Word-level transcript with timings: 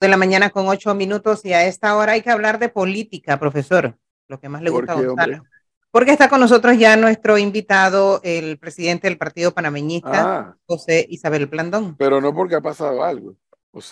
de 0.00 0.08
la 0.08 0.16
mañana 0.16 0.50
con 0.50 0.68
ocho 0.68 0.94
minutos 0.94 1.44
y 1.44 1.52
a 1.52 1.64
esta 1.64 1.96
hora 1.96 2.12
hay 2.12 2.22
que 2.22 2.30
hablar 2.30 2.58
de 2.58 2.68
política, 2.68 3.38
profesor, 3.38 3.96
lo 4.28 4.38
que 4.38 4.48
más 4.48 4.62
le 4.62 4.70
gusta 4.70 4.92
a 4.92 5.02
Gonzalo. 5.02 5.42
Porque 5.90 6.12
está 6.12 6.28
con 6.28 6.40
nosotros 6.40 6.78
ya 6.78 6.96
nuestro 6.96 7.38
invitado, 7.38 8.20
el 8.22 8.58
presidente 8.58 9.08
del 9.08 9.18
Partido 9.18 9.52
Panameñista, 9.52 10.38
ah. 10.38 10.56
José 10.66 11.06
Isabel 11.08 11.46
Blandón. 11.46 11.96
Pero 11.96 12.20
no 12.20 12.34
porque 12.34 12.54
ha 12.54 12.60
pasado 12.60 13.02
algo. 13.02 13.34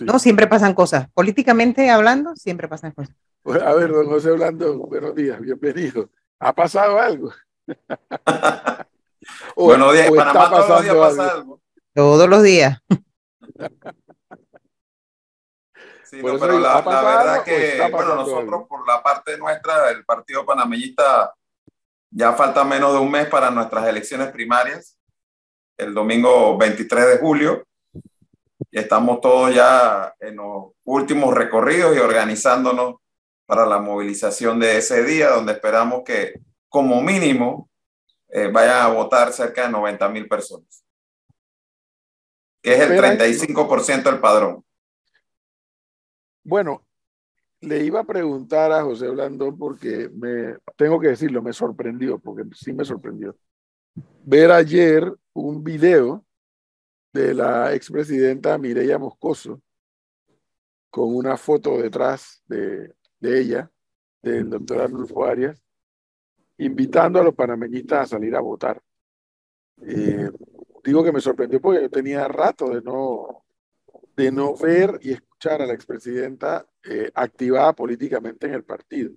No, 0.00 0.19
siempre 0.19 0.46
pasan 0.46 0.74
cosas. 0.74 1.08
Políticamente 1.14 1.90
hablando, 1.90 2.36
siempre 2.36 2.68
pasan 2.68 2.93
cosas. 2.93 3.14
Pues, 3.43 3.62
a 3.62 3.73
ver, 3.75 3.91
don 3.91 4.07
José 4.07 4.30
Blandón, 4.32 4.79
buenos 4.80 5.14
días, 5.14 5.41
bienvenido. 5.41 6.11
¿Ha 6.38 6.52
pasado 6.52 6.98
algo? 6.98 7.32
buenos 9.57 9.93
días, 9.93 10.11
Panamá 10.11 10.50
todos 10.50 10.68
los 10.68 10.82
días 10.82 10.96
pasa 10.96 11.30
algo. 11.30 11.61
Todos 11.95 12.29
los 12.29 12.43
días. 12.43 12.79
Sí, 16.09 16.20
pero 16.23 16.59
la, 16.61 16.80
verdad 16.82 17.45
que, 17.45 17.80
bueno, 17.91 18.15
nosotros 18.15 18.66
por 18.69 18.87
la 18.87 19.02
parte 19.02 19.37
nuestra, 19.37 19.91
el 19.91 20.05
Partido 20.05 20.46
Panameñista, 20.46 21.34
ya 22.10 22.32
falta 22.32 22.62
menos 22.65 22.92
de 22.92 23.01
un 23.01 23.10
mes 23.10 23.27
para 23.27 23.51
nuestras 23.51 23.88
elecciones 23.88 24.29
primarias, 24.29 24.96
el 25.77 25.92
domingo 25.92 26.56
23 26.56 27.09
de 27.09 27.19
julio. 27.19 27.66
Y 28.70 28.79
estamos 28.79 29.20
todos 29.20 29.52
ya 29.55 30.15
en 30.20 30.37
los 30.37 30.73
últimos 30.84 31.34
recorridos 31.34 31.96
y 31.96 31.98
organizándonos 31.98 32.96
para 33.45 33.66
la 33.66 33.79
movilización 33.79 34.60
de 34.60 34.79
ese 34.79 35.02
día, 35.02 35.30
donde 35.30 35.52
esperamos 35.52 36.02
que 36.04 36.41
como 36.68 37.01
mínimo 37.02 37.68
eh, 38.29 38.48
vayan 38.48 38.82
a 38.82 38.88
votar 38.88 39.32
cerca 39.32 39.62
de 39.62 39.70
90 39.70 40.09
mil 40.09 40.29
personas, 40.29 40.84
que 42.62 42.74
es 42.74 42.80
el 42.80 42.98
35% 42.98 44.04
del 44.04 44.20
padrón. 44.20 44.66
Bueno, 46.46 46.86
le 47.60 47.84
iba 47.84 48.00
a 48.00 48.05
preguntar 48.05 48.70
a 48.70 48.84
José 48.84 49.09
Blandón 49.09 49.59
porque 49.59 50.09
me, 50.15 50.57
tengo 50.76 51.01
que 51.01 51.09
decirlo, 51.09 51.43
me 51.43 51.52
sorprendió, 51.52 52.21
porque 52.21 52.45
sí 52.54 52.73
me 52.73 52.84
sorprendió. 52.84 53.37
Ver 54.24 54.52
ayer 54.52 55.12
un 55.32 55.65
video 55.65 56.24
de 57.12 57.34
la 57.34 57.74
expresidenta 57.74 58.56
Mireya 58.59 58.96
Moscoso 58.96 59.60
con 60.88 61.16
una 61.16 61.37
foto 61.37 61.79
detrás 61.79 62.45
de, 62.46 62.95
de 63.18 63.40
ella, 63.40 63.68
del 64.22 64.49
doctor 64.49 64.82
Arnulfo 64.82 65.25
Arias, 65.25 65.60
invitando 66.59 67.19
a 67.19 67.25
los 67.25 67.34
panameñistas 67.34 68.03
a 68.03 68.06
salir 68.06 68.37
a 68.37 68.41
votar. 68.41 68.81
Eh, 69.82 70.31
digo 70.84 71.03
que 71.03 71.10
me 71.10 71.21
sorprendió 71.21 71.60
porque 71.60 71.82
yo 71.82 71.91
tenía 71.91 72.28
rato 72.28 72.71
de 72.71 72.82
no, 72.82 73.44
de 74.16 74.31
no 74.31 74.56
ver 74.56 75.00
y 75.03 75.16
escuchar 75.37 75.60
a 75.60 75.66
la 75.66 75.75
expresidenta 75.75 76.66
eh, 76.82 77.10
activada 77.15 77.75
políticamente 77.75 78.47
en 78.47 78.54
el 78.54 78.65
partido. 78.65 79.12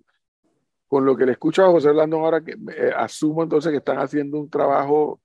Con 0.88 1.06
lo 1.06 1.16
que 1.16 1.26
le 1.26 1.34
escucho 1.34 1.64
a 1.64 1.72
José 1.72 1.92
Blandón 1.92 2.22
ahora, 2.23 2.44
que 2.44 2.52
eh, 2.52 2.92
asumo 2.95 3.44
entonces 3.44 3.72
que 3.72 3.78
están 3.78 4.00
haciendo 4.00 4.39
un 4.39 4.50
trabajo 4.50 5.22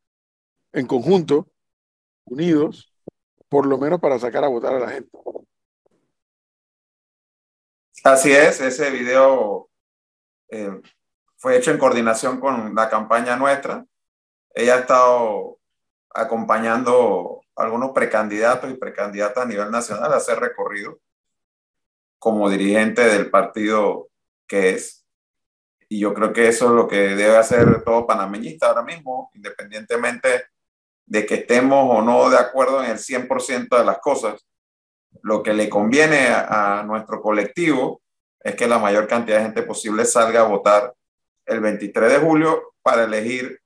en 0.73 0.87
conjunto, 0.87 1.49
unidos, 2.27 2.93
por 3.49 3.67
lo 3.67 3.77
menos 3.79 4.01
para 4.01 4.19
sacar 4.19 4.45
a 4.45 4.49
votar 4.49 4.75
a 4.75 4.81
la 4.81 4.89
gente. 4.91 5.19
Así 8.05 8.33
es, 8.33 8.61
ese 8.61 8.91
video 8.91 9.71
eh, 10.51 10.81
fue 11.37 11.57
hecho 11.57 11.71
en 11.71 11.79
coordinación 11.79 12.39
con 12.39 12.75
la 12.75 12.89
campaña 12.89 13.37
nuestra. 13.37 13.85
Ella 14.55 14.77
ha 14.77 14.81
estado 14.81 15.59
acompañando 16.15 17.43
algunos 17.57 17.91
precandidatos 17.91 18.71
y 18.71 18.75
precandidatas 18.75 19.45
a 19.45 19.49
nivel 19.49 19.71
nacional 19.71 20.13
a 20.13 20.17
hacer 20.17 20.39
recorrido 20.39 20.99
como 22.19 22.49
dirigente 22.49 23.03
del 23.03 23.31
partido 23.31 24.09
que 24.47 24.71
es. 24.71 25.05
Y 25.89 25.99
yo 26.01 26.15
creo 26.15 26.33
que 26.33 26.49
eso 26.49 26.67
es 26.67 26.71
lo 26.73 26.89
que 26.89 26.97
debe 26.97 27.37
hacer 27.37 27.83
todo 27.85 28.07
panameñista 28.07 28.69
ahora 28.69 28.83
mismo, 28.83 29.31
independientemente 29.35 30.47
de 31.07 31.27
que 31.27 31.35
estemos 31.35 31.87
o 31.91 32.01
no 32.01 32.31
de 32.31 32.39
acuerdo 32.39 32.83
en 32.83 32.93
el 32.93 32.99
100% 32.99 33.77
de 33.77 33.85
las 33.85 33.99
cosas. 33.99 34.47
Lo 35.23 35.43
que 35.43 35.53
le 35.53 35.69
conviene 35.69 36.29
a, 36.29 36.81
a 36.81 36.83
nuestro 36.85 37.21
colectivo 37.21 38.01
es 38.41 38.55
que 38.55 38.67
la 38.67 38.79
mayor 38.79 39.07
cantidad 39.07 39.39
de 39.39 39.45
gente 39.45 39.63
posible 39.63 40.05
salga 40.05 40.41
a 40.41 40.49
votar 40.49 40.95
el 41.45 41.61
23 41.61 42.13
de 42.13 42.19
julio 42.19 42.75
para 42.83 43.05
elegir 43.05 43.61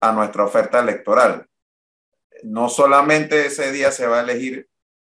a 0.00 0.12
nuestra 0.12 0.44
oferta 0.44 0.80
electoral 0.80 1.46
no 2.44 2.68
solamente 2.68 3.46
ese 3.46 3.72
día 3.72 3.90
se 3.92 4.06
va 4.06 4.20
a 4.20 4.22
elegir 4.22 4.68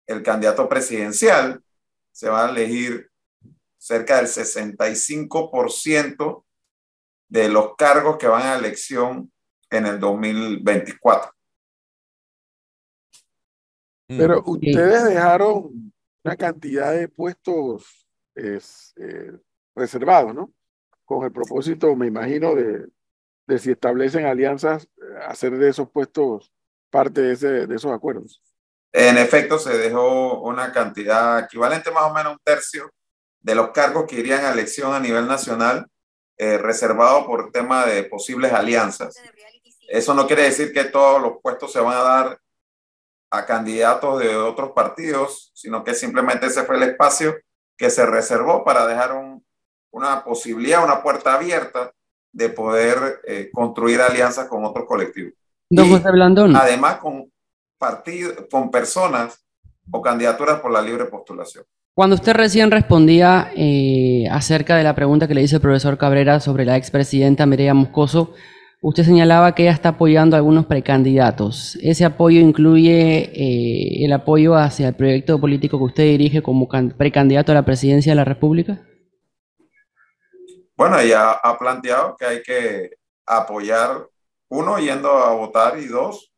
el 0.06 0.22
candidato 0.22 0.68
presidencial, 0.68 1.62
se 2.12 2.28
va 2.28 2.46
a 2.46 2.50
elegir 2.50 3.10
cerca 3.78 4.16
del 4.16 4.26
65% 4.26 6.44
de 7.28 7.48
los 7.48 7.76
cargos 7.76 8.18
que 8.18 8.26
van 8.26 8.42
a 8.42 8.56
elección 8.56 9.32
en 9.70 9.86
el 9.86 9.98
2024. 9.98 11.32
Mm. 14.08 14.18
Pero 14.18 14.42
ustedes 14.46 15.04
dejaron 15.04 15.92
una 16.24 16.36
cantidad 16.36 16.92
de 16.92 17.08
puestos 17.08 18.08
eh, 18.34 18.60
reservados, 19.74 20.34
¿no? 20.34 20.52
Con 21.04 21.24
el 21.24 21.32
propósito, 21.32 21.94
me 21.96 22.06
imagino, 22.06 22.54
de, 22.54 22.86
de 23.46 23.58
si 23.58 23.70
establecen 23.70 24.26
alianzas, 24.26 24.84
eh, 24.84 25.18
hacer 25.26 25.56
de 25.56 25.68
esos 25.68 25.90
puestos 25.90 26.52
parte 26.96 27.20
de, 27.20 27.74
esos 27.74 27.92
acuerdos. 27.92 28.42
En 28.90 29.18
efecto, 29.18 29.58
se 29.58 29.76
dejó 29.76 30.40
una 30.40 30.72
cantidad 30.72 31.40
equivalente 31.40 31.90
más 31.90 32.04
o 32.04 32.14
menos 32.14 32.32
un 32.32 32.38
tercio 32.42 32.90
de 33.40 33.54
los 33.54 33.70
cargos 33.70 34.06
que 34.06 34.16
irían 34.16 34.46
a 34.46 34.52
elección 34.52 34.94
a 34.94 34.98
nivel 34.98 35.26
nacional 35.28 35.86
eh, 36.38 36.56
reservado 36.56 37.26
por 37.26 37.52
tema 37.52 37.84
de 37.84 38.04
posibles 38.04 38.50
alianzas. 38.50 39.14
Eso 39.88 40.14
no 40.14 40.26
quiere 40.26 40.44
decir 40.44 40.72
que 40.72 40.84
todos 40.84 41.20
los 41.20 41.34
puestos 41.42 41.70
se 41.70 41.80
van 41.80 41.98
a 41.98 42.02
dar 42.02 42.40
a 43.30 43.44
candidatos 43.44 44.18
de 44.18 44.34
otros 44.34 44.72
partidos, 44.72 45.52
sino 45.54 45.84
que 45.84 45.94
simplemente 45.94 46.46
ese 46.46 46.64
fue 46.64 46.76
el 46.76 46.84
espacio 46.84 47.36
que 47.76 47.90
se 47.90 48.06
reservó 48.06 48.64
para 48.64 48.86
dejar 48.86 49.12
un, 49.12 49.44
una 49.90 50.24
posibilidad, 50.24 50.82
una 50.82 51.02
puerta 51.02 51.34
abierta 51.34 51.92
de 52.32 52.48
poder 52.48 53.20
eh, 53.26 53.50
construir 53.52 54.00
alianzas 54.00 54.48
con 54.48 54.64
otros 54.64 54.86
colectivos. 54.86 55.34
Don 55.68 55.90
José 55.90 56.10
Blandón. 56.12 56.56
Además, 56.56 56.96
con, 56.96 57.30
partidos, 57.78 58.34
con 58.50 58.70
personas 58.70 59.44
o 59.90 60.00
candidaturas 60.00 60.60
por 60.60 60.72
la 60.72 60.82
libre 60.82 61.06
postulación. 61.06 61.64
Cuando 61.94 62.16
usted 62.16 62.34
recién 62.34 62.70
respondía 62.70 63.50
eh, 63.56 64.26
acerca 64.30 64.76
de 64.76 64.84
la 64.84 64.94
pregunta 64.94 65.26
que 65.26 65.34
le 65.34 65.42
hizo 65.42 65.56
el 65.56 65.62
profesor 65.62 65.96
Cabrera 65.96 66.40
sobre 66.40 66.66
la 66.66 66.76
expresidenta 66.76 67.46
Mireya 67.46 67.72
Moscoso, 67.72 68.34
usted 68.82 69.04
señalaba 69.04 69.54
que 69.54 69.62
ella 69.62 69.72
está 69.72 69.90
apoyando 69.90 70.36
a 70.36 70.38
algunos 70.38 70.66
precandidatos. 70.66 71.78
¿Ese 71.80 72.04
apoyo 72.04 72.40
incluye 72.40 73.30
eh, 73.32 74.04
el 74.04 74.12
apoyo 74.12 74.56
hacia 74.56 74.88
el 74.88 74.94
proyecto 74.94 75.40
político 75.40 75.78
que 75.78 75.84
usted 75.84 76.04
dirige 76.04 76.42
como 76.42 76.68
precandidato 76.68 77.52
a 77.52 77.54
la 77.54 77.64
presidencia 77.64 78.12
de 78.12 78.16
la 78.16 78.24
República? 78.24 78.82
Bueno, 80.76 80.98
ella 80.98 81.30
ha 81.30 81.58
planteado 81.58 82.14
que 82.18 82.26
hay 82.26 82.42
que 82.42 82.90
apoyar 83.24 84.06
uno, 84.48 84.78
yendo 84.78 85.10
a 85.10 85.34
votar 85.34 85.78
y 85.78 85.86
dos, 85.86 86.32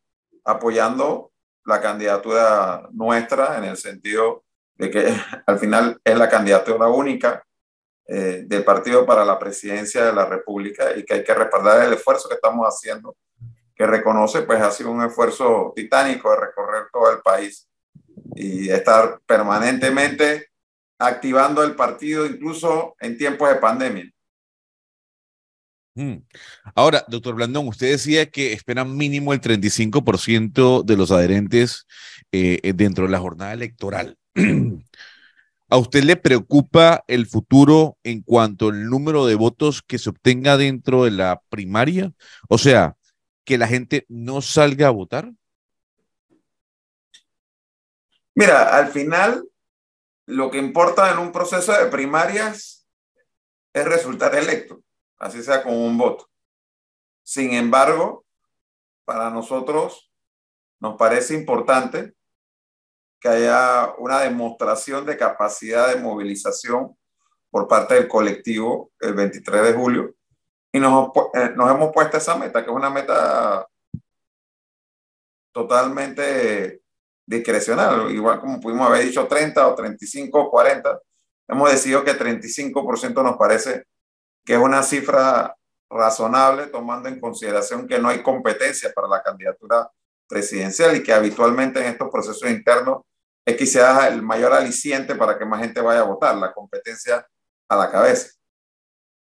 apoyando 0.45 1.33
la 1.65 1.81
candidatura 1.81 2.89
nuestra 2.93 3.59
en 3.59 3.65
el 3.65 3.77
sentido 3.77 4.45
de 4.77 4.91
que 4.91 5.15
al 5.47 5.59
final 5.59 6.01
es 6.03 6.17
la 6.17 6.29
candidatura 6.29 6.89
única 6.89 7.45
eh, 8.07 8.45
del 8.47 8.65
partido 8.65 9.05
para 9.05 9.25
la 9.25 9.39
presidencia 9.39 10.07
de 10.07 10.15
la 10.15 10.25
República 10.25 10.97
y 10.97 11.05
que 11.05 11.15
hay 11.15 11.25
que 11.25 11.35
respaldar 11.35 11.85
el 11.85 11.93
esfuerzo 11.93 12.29
que 12.29 12.37
estamos 12.37 12.67
haciendo, 12.67 13.17
que 13.77 13.87
reconoce 13.87 14.43
pues 14.43 14.63
ha 14.63 14.71
sido 14.71 14.91
un 14.91 15.03
esfuerzo 15.03 15.75
titánico 15.77 16.31
de 16.31 16.41
recorrer 16.41 16.87
todo 16.91 17.13
el 17.13 17.21
país 17.21 17.69
y 18.35 18.71
estar 18.71 19.21
permanentemente 19.27 20.49
activando 20.99 21.63
el 21.63 21.77
partido 21.77 22.25
incluso 22.25 22.97
en 22.99 23.19
tiempos 23.19 23.51
de 23.51 23.57
pandemia. 23.57 24.11
Mm. 25.99 26.23
Ahora, 26.77 27.05
doctor 27.09 27.35
Blandón, 27.35 27.67
usted 27.67 27.91
decía 27.91 28.31
que 28.31 28.53
esperan 28.53 28.97
mínimo 28.97 29.33
el 29.33 29.41
35% 29.41 30.85
de 30.85 30.97
los 30.97 31.11
adherentes 31.11 31.89
eh, 32.31 32.61
eh, 32.63 32.73
dentro 32.73 33.07
de 33.07 33.11
la 33.11 33.19
jornada 33.19 33.53
electoral. 33.53 34.17
¿A 35.69 35.77
usted 35.77 36.05
le 36.05 36.15
preocupa 36.15 37.03
el 37.09 37.27
futuro 37.27 37.99
en 38.05 38.23
cuanto 38.23 38.69
al 38.69 38.89
número 38.89 39.27
de 39.27 39.35
votos 39.35 39.83
que 39.83 39.99
se 39.99 40.11
obtenga 40.11 40.57
dentro 40.57 41.03
de 41.03 41.11
la 41.11 41.43
primaria? 41.49 42.13
O 42.49 42.59
sea, 42.59 42.95
que 43.45 43.59
la 43.59 43.67
gente 43.67 44.07
no 44.09 44.41
salga 44.41 44.87
a 44.87 44.91
votar. 44.91 45.33
Mira, 48.37 48.77
al 48.77 48.87
final, 48.93 49.49
lo 50.27 50.49
que 50.49 50.59
importa 50.59 51.11
en 51.11 51.19
un 51.19 51.33
proceso 51.33 51.73
de 51.73 51.87
primarias 51.87 52.87
es 53.75 53.85
resultar 53.85 54.37
electo 54.37 54.81
así 55.19 55.43
sea 55.43 55.63
con 55.63 55.75
un 55.75 55.99
voto. 55.99 56.29
Sin 57.23 57.53
embargo, 57.53 58.25
para 59.05 59.31
nosotros 59.31 60.11
nos 60.81 60.97
parece 60.97 61.35
importante 61.35 62.15
que 63.21 63.29
haya 63.29 63.95
una 63.99 64.21
demostración 64.21 65.05
de 65.05 65.17
capacidad 65.17 65.89
de 65.89 66.01
movilización 66.01 66.97
por 67.51 67.67
parte 67.67 67.95
del 67.95 68.09
colectivo 68.09 68.93
el 69.01 69.15
23 69.15 69.63
de 69.63 69.73
julio. 69.73 70.15
Y 70.73 70.79
nos, 70.79 71.11
eh, 71.35 71.51
nos 71.57 71.71
hemos 71.71 71.93
puesto 71.93 72.17
esa 72.17 72.37
meta, 72.37 72.63
que 72.63 72.71
es 72.71 72.77
una 72.77 72.91
meta 72.91 73.67
totalmente 75.53 76.83
discrecional, 77.27 78.11
igual 78.11 78.41
como 78.41 78.61
pudimos 78.61 78.87
haber 78.89 79.05
dicho 79.05 79.27
30 79.27 79.67
o 79.67 79.75
35 79.75 80.41
o 80.41 80.51
40, 80.51 81.01
hemos 81.49 81.71
decidido 81.71 82.05
que 82.05 82.17
35% 82.17 83.23
nos 83.23 83.37
parece 83.37 83.85
que 84.49 84.55
es 84.55 84.61
una 84.61 84.83
cifra 84.83 85.55
razonable 85.91 86.69
tomando 86.69 87.07
en 87.11 87.21
consideración 87.21 87.87
que 87.87 87.99
no 87.99 88.09
hay 88.09 88.23
competencia 88.23 88.91
para 88.95 89.07
la 89.07 89.23
candidatura 89.23 89.93
presidencial 90.27 90.97
y 90.97 91.03
que 91.03 91.13
habitualmente 91.13 91.81
en 91.81 91.89
estos 91.89 92.09
procesos 92.11 92.49
internos 92.49 93.03
es 93.45 93.71
sea 93.71 94.09
el 94.09 94.23
mayor 94.23 94.55
aliciente 94.55 95.15
para 95.17 95.39
que 95.39 95.45
más 95.45 95.61
gente 95.61 95.83
vaya 95.83 96.01
a 96.01 96.05
votar, 96.05 96.35
la 96.39 96.55
competencia 96.55 97.29
a 97.69 97.77
la 97.77 97.91
cabeza. 97.91 98.39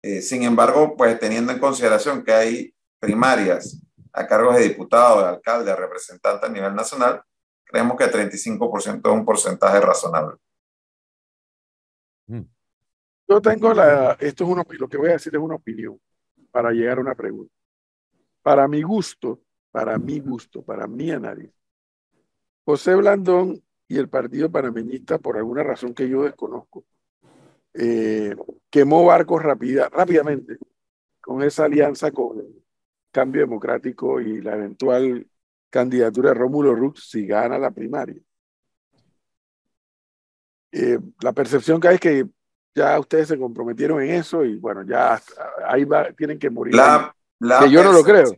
Eh, 0.03 0.21
sin 0.21 0.43
embargo, 0.43 0.97
pues 0.97 1.17
teniendo 1.21 1.53
en 1.53 1.61
consideración 1.61 2.25
que 2.25 2.33
hay 2.33 2.75
primarias 2.99 3.81
a 4.13 4.27
cargos 4.27 4.57
de 4.57 4.65
diputados, 4.65 5.23
de 5.23 5.29
alcalde, 5.29 5.71
de 5.71 5.77
representante 5.77 6.47
a 6.47 6.49
nivel 6.49 6.75
nacional, 6.75 7.23
creemos 7.65 7.97
que 7.97 8.11
35% 8.11 8.99
es 8.99 9.13
un 9.13 9.25
porcentaje 9.25 9.81
razonable. 9.81 10.39
Mm. 12.27 12.54
Yo 13.27 13.41
tengo 13.41 13.73
la, 13.73 14.17
esto 14.21 14.45
es 14.45 14.51
una, 14.51 14.65
lo 14.69 14.89
que 14.89 14.97
voy 14.99 15.09
a 15.09 15.13
decir 15.13 15.35
es 15.35 15.41
una 15.41 15.55
opinión 15.55 15.99
para 16.51 16.71
llegar 16.73 16.99
a 16.99 17.01
una 17.01 17.15
pregunta. 17.15 17.53
Para 18.43 18.69
mi 18.69 18.83
gusto, 18.83 19.41
para 19.71 19.99
mi 19.99 20.21
gusto, 20.21 20.63
para 20.63 20.87
mi 20.87 21.11
análisis, 21.11 21.55
José 22.65 22.95
Blandón 22.95 23.63
y 23.89 23.99
el 23.99 24.09
Partido 24.09 24.51
Panameñista, 24.51 25.19
por 25.19 25.37
alguna 25.37 25.63
razón 25.63 25.95
que 25.95 26.09
yo 26.09 26.25
desconozco, 26.25 26.85
eh, 27.75 28.35
quemó 28.71 29.05
barcos 29.05 29.43
rápida, 29.43 29.89
rápidamente 29.89 30.59
con 31.21 31.43
esa 31.43 31.65
alianza 31.65 32.11
con 32.13 32.39
el 32.39 32.63
Cambio 33.11 33.43
Democrático 33.43 34.21
y 34.21 34.41
la 34.43 34.55
eventual 34.55 35.27
candidatura 35.71 36.31
de 36.31 36.35
Rómulo 36.35 36.75
Rux 36.75 37.09
si 37.11 37.27
gana 37.27 37.59
la 37.59 37.71
primaria. 37.71 38.21
Eh, 40.73 40.99
la 41.21 41.33
percepción 41.33 41.81
que 41.81 41.89
hay 41.89 41.95
es 41.95 42.01
que 42.01 42.27
ya 42.75 42.99
ustedes 42.99 43.29
se 43.29 43.39
comprometieron 43.39 44.03
en 44.03 44.11
eso 44.11 44.45
y 44.45 44.57
bueno, 44.57 44.83
ya 44.83 45.21
ahí 45.67 45.85
va, 45.85 46.11
tienen 46.13 46.39
que 46.39 46.51
morir. 46.51 46.75
La, 46.75 47.15
que 47.61 47.71
yo 47.71 47.85
no 47.85 47.93
lo 47.93 48.03
creo. 48.03 48.37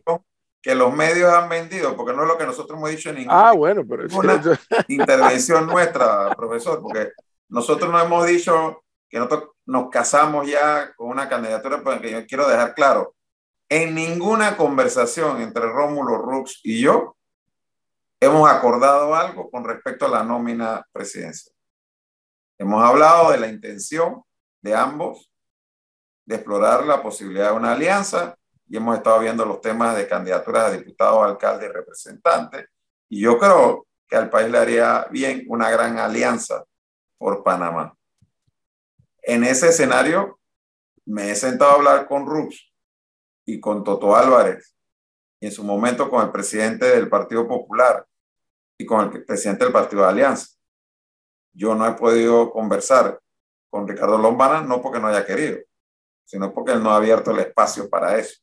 Que 0.61 0.75
los 0.75 0.93
medios 0.93 1.33
han 1.33 1.49
vendido, 1.49 1.95
porque 1.95 2.13
no 2.13 2.23
es 2.23 2.27
lo 2.27 2.37
que 2.37 2.45
nosotros 2.45 2.77
hemos 2.77 2.89
dicho 2.89 3.09
en 3.09 3.15
ninguna, 3.15 3.49
ah, 3.49 3.51
bueno, 3.53 3.83
pero 3.87 4.03
intervención 4.87 5.65
nuestra, 5.65 6.35
profesor, 6.35 6.81
porque 6.81 7.11
nosotros 7.49 7.89
no 7.91 7.99
hemos 7.99 8.27
dicho 8.27 8.83
que 9.09 9.17
nosotros 9.17 9.51
nos 9.65 9.89
casamos 9.89 10.47
ya 10.47 10.93
con 10.95 11.09
una 11.09 11.29
candidatura, 11.29 11.81
porque 11.83 12.11
yo 12.11 12.25
quiero 12.27 12.47
dejar 12.47 12.75
claro, 12.75 13.15
en 13.69 13.95
ninguna 13.95 14.57
conversación 14.57 15.41
entre 15.41 15.63
Rómulo 15.63 16.17
Rux 16.17 16.59
y 16.63 16.81
yo 16.81 17.17
hemos 18.19 18.49
acordado 18.49 19.15
algo 19.15 19.49
con 19.49 19.63
respecto 19.63 20.05
a 20.05 20.09
la 20.09 20.23
nómina 20.23 20.85
presidencial. 20.91 21.53
Hemos 22.57 22.83
hablado 22.83 23.31
de 23.31 23.37
la 23.37 23.47
intención 23.47 24.23
de 24.61 24.75
ambos 24.75 25.31
de 26.25 26.35
explorar 26.35 26.85
la 26.85 27.01
posibilidad 27.01 27.51
de 27.51 27.57
una 27.57 27.71
alianza 27.71 28.37
y 28.67 28.75
hemos 28.75 28.97
estado 28.97 29.19
viendo 29.21 29.45
los 29.45 29.61
temas 29.61 29.95
de 29.95 30.07
candidaturas 30.07 30.65
a 30.65 30.71
diputados, 30.71 31.23
alcaldes 31.23 31.69
y 31.69 31.73
representantes. 31.73 32.67
Y 33.07 33.21
yo 33.21 33.39
creo 33.39 33.87
que 34.07 34.17
al 34.17 34.29
país 34.29 34.51
le 34.51 34.57
haría 34.57 35.07
bien 35.09 35.45
una 35.47 35.69
gran 35.69 35.97
alianza 35.97 36.65
por 37.17 37.43
Panamá. 37.43 37.95
En 39.21 39.45
ese 39.45 39.69
escenario, 39.69 40.39
me 41.05 41.31
he 41.31 41.35
sentado 41.35 41.71
a 41.71 41.75
hablar 41.75 42.07
con 42.07 42.25
Rux 42.25 42.73
y 43.45 43.61
con 43.61 43.85
Toto 43.85 44.13
Álvarez 44.13 44.75
y 45.39 45.45
en 45.45 45.51
su 45.53 45.63
momento 45.63 46.09
con 46.09 46.25
el 46.25 46.31
presidente 46.31 46.87
del 46.87 47.07
Partido 47.07 47.47
Popular 47.47 48.05
y 48.77 48.85
con 48.85 49.13
el 49.13 49.23
presidente 49.23 49.63
del 49.63 49.73
Partido 49.73 50.01
de 50.01 50.09
Alianza. 50.09 50.47
Yo 51.53 51.73
no 51.73 51.87
he 51.87 51.93
podido 51.93 52.51
conversar 52.51 53.21
con 53.69 53.87
Ricardo 53.87 54.17
Lombana, 54.17 54.61
no 54.61 54.81
porque 54.81 54.99
no 54.99 55.07
haya 55.07 55.25
querido, 55.25 55.59
sino 56.25 56.53
porque 56.53 56.73
él 56.73 56.83
no 56.83 56.91
ha 56.91 56.97
abierto 56.97 57.31
el 57.31 57.39
espacio 57.39 57.89
para 57.89 58.17
eso. 58.17 58.39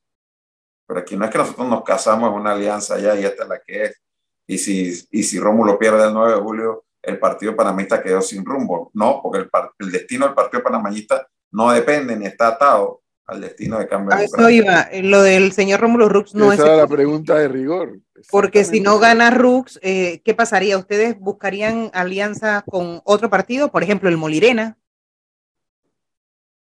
Pero 0.86 1.00
aquí 1.00 1.16
no 1.16 1.24
es 1.24 1.30
que 1.30 1.38
nosotros 1.38 1.66
nos 1.68 1.82
casamos 1.82 2.30
en 2.30 2.36
una 2.40 2.52
alianza 2.52 2.98
ya 2.98 3.14
y 3.16 3.24
esta 3.24 3.44
es 3.44 3.48
la 3.48 3.60
que 3.60 3.84
es. 3.84 4.02
Y 4.46 4.58
si, 4.58 5.06
y 5.10 5.22
si 5.22 5.38
Rómulo 5.38 5.78
pierde 5.78 6.06
el 6.06 6.12
9 6.12 6.32
de 6.32 6.40
julio, 6.40 6.84
el 7.00 7.18
Partido 7.18 7.56
Panamista 7.56 8.02
quedó 8.02 8.20
sin 8.20 8.44
rumbo. 8.44 8.90
No, 8.94 9.20
porque 9.22 9.38
el, 9.38 9.50
el 9.78 9.92
destino 9.92 10.26
del 10.26 10.34
Partido 10.34 10.62
Panameñista 10.62 11.26
no 11.52 11.70
depende 11.72 12.16
ni 12.16 12.26
está 12.26 12.48
atado 12.48 13.02
al 13.26 13.40
destino 13.40 13.78
de 13.78 13.88
cambio. 13.88 14.14
A 14.14 14.22
eso 14.22 14.50
iba, 14.50 14.88
lo 15.02 15.22
del 15.22 15.52
señor 15.52 15.80
Rómulo 15.80 16.08
Rux 16.08 16.34
no 16.34 16.52
Esa 16.52 16.62
es. 16.62 16.68
Esa 16.68 16.76
la 16.76 16.86
pregunta 16.86 17.36
de 17.36 17.48
rigor. 17.48 18.00
Porque 18.30 18.64
si 18.64 18.80
no 18.80 18.98
gana 18.98 19.30
Rux, 19.30 19.78
eh, 19.82 20.20
¿qué 20.24 20.34
pasaría? 20.34 20.78
¿Ustedes 20.78 21.18
buscarían 21.18 21.90
alianza 21.94 22.64
con 22.68 23.00
otro 23.04 23.30
partido? 23.30 23.70
Por 23.70 23.82
ejemplo, 23.82 24.08
el 24.08 24.16
Molirena. 24.16 24.78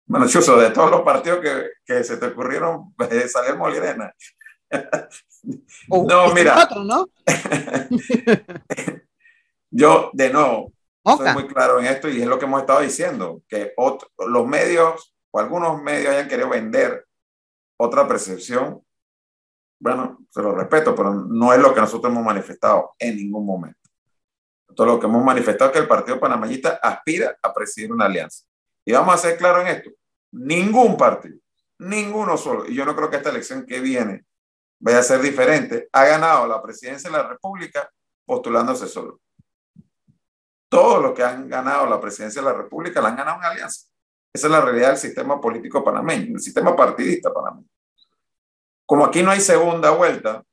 Bueno, 0.08 0.28
Chuso, 0.28 0.58
de 0.58 0.72
todos 0.72 0.90
los 0.90 1.02
partidos 1.02 1.40
que, 1.40 1.70
que 1.86 2.04
se 2.04 2.18
te 2.18 2.28
ocurrieron, 2.28 2.96
eh, 3.10 3.28
salió 3.28 3.58
Molirena. 3.58 4.14
no, 5.88 6.34
mira. 6.34 6.64
Otro, 6.64 6.84
¿no? 6.84 7.08
yo, 9.70 10.10
de 10.14 10.30
nuevo, 10.32 10.72
soy 11.06 11.34
muy 11.34 11.48
claro 11.48 11.80
en 11.80 11.86
esto 11.86 12.10
y 12.10 12.22
es 12.22 12.28
lo 12.28 12.40
que 12.40 12.46
hemos 12.46 12.62
estado 12.62 12.82
diciendo, 12.82 13.42
que 13.48 13.74
los 14.18 14.48
medios 14.48 15.14
o 15.32 15.40
algunos 15.40 15.82
medios 15.82 16.14
hayan 16.14 16.28
querido 16.28 16.50
vender 16.50 17.06
otra 17.78 18.08
percepción 18.08 18.82
bueno, 19.80 20.26
se 20.30 20.42
lo 20.42 20.56
respeto, 20.56 20.96
pero 20.96 21.14
no 21.14 21.54
es 21.54 21.60
lo 21.60 21.74
que 21.74 21.82
nosotros 21.82 22.12
hemos 22.12 22.26
manifestado 22.26 22.96
en 22.98 23.16
ningún 23.16 23.46
momento. 23.46 23.80
Todo 24.76 24.88
lo 24.88 25.00
que 25.00 25.06
hemos 25.06 25.24
manifestado 25.24 25.70
es 25.70 25.74
que 25.74 25.82
el 25.82 25.88
Partido 25.88 26.20
Panameñista 26.20 26.80
aspira 26.82 27.38
a 27.42 27.54
presidir 27.54 27.92
una 27.92 28.06
alianza. 28.06 28.44
Y 28.88 28.94
vamos 28.94 29.16
a 29.16 29.18
ser 29.18 29.38
claros 29.38 29.64
en 29.64 29.68
esto. 29.68 29.92
Ningún 30.32 30.96
partido, 30.96 31.38
ninguno 31.78 32.38
solo, 32.38 32.66
y 32.66 32.74
yo 32.74 32.86
no 32.86 32.96
creo 32.96 33.10
que 33.10 33.18
esta 33.18 33.32
elección 33.32 33.66
que 33.66 33.82
viene 33.82 34.26
vaya 34.80 35.00
a 35.00 35.04
ser 35.04 35.20
diferente, 35.20 35.90
ha 35.92 36.06
ganado 36.06 36.48
la 36.48 36.62
presidencia 36.62 37.10
de 37.10 37.18
la 37.18 37.28
República 37.28 37.92
postulándose 38.26 38.88
solo. 38.88 39.20
Todos 40.70 41.04
los 41.04 41.12
que 41.14 41.22
han 41.22 41.50
ganado 41.50 41.86
la 41.86 42.00
presidencia 42.00 42.42
de 42.42 42.48
la 42.48 42.54
República 42.54 43.02
la 43.02 43.10
han 43.10 43.18
ganado 43.18 43.40
en 43.40 43.44
alianza. 43.44 43.88
Esa 44.32 44.48
es 44.48 44.52
la 44.52 44.62
realidad 44.62 44.90
del 44.90 44.98
sistema 44.98 45.42
político 45.42 45.84
panameño, 45.84 46.36
el 46.36 46.42
sistema 46.42 46.74
partidista 46.74 47.34
panameño. 47.34 47.68
Como 48.86 49.04
aquí 49.04 49.22
no 49.22 49.32
hay 49.32 49.42
segunda 49.42 49.90
vuelta, 49.92 50.46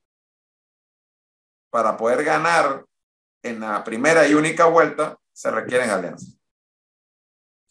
para 1.71 1.97
poder 1.97 2.25
ganar 2.25 2.85
en 3.45 3.61
la 3.61 3.85
primera 3.85 4.27
y 4.27 4.35
única 4.35 4.65
vuelta, 4.65 5.17
se 5.33 5.53
requieren 5.53 5.91
alianzas. 5.91 6.37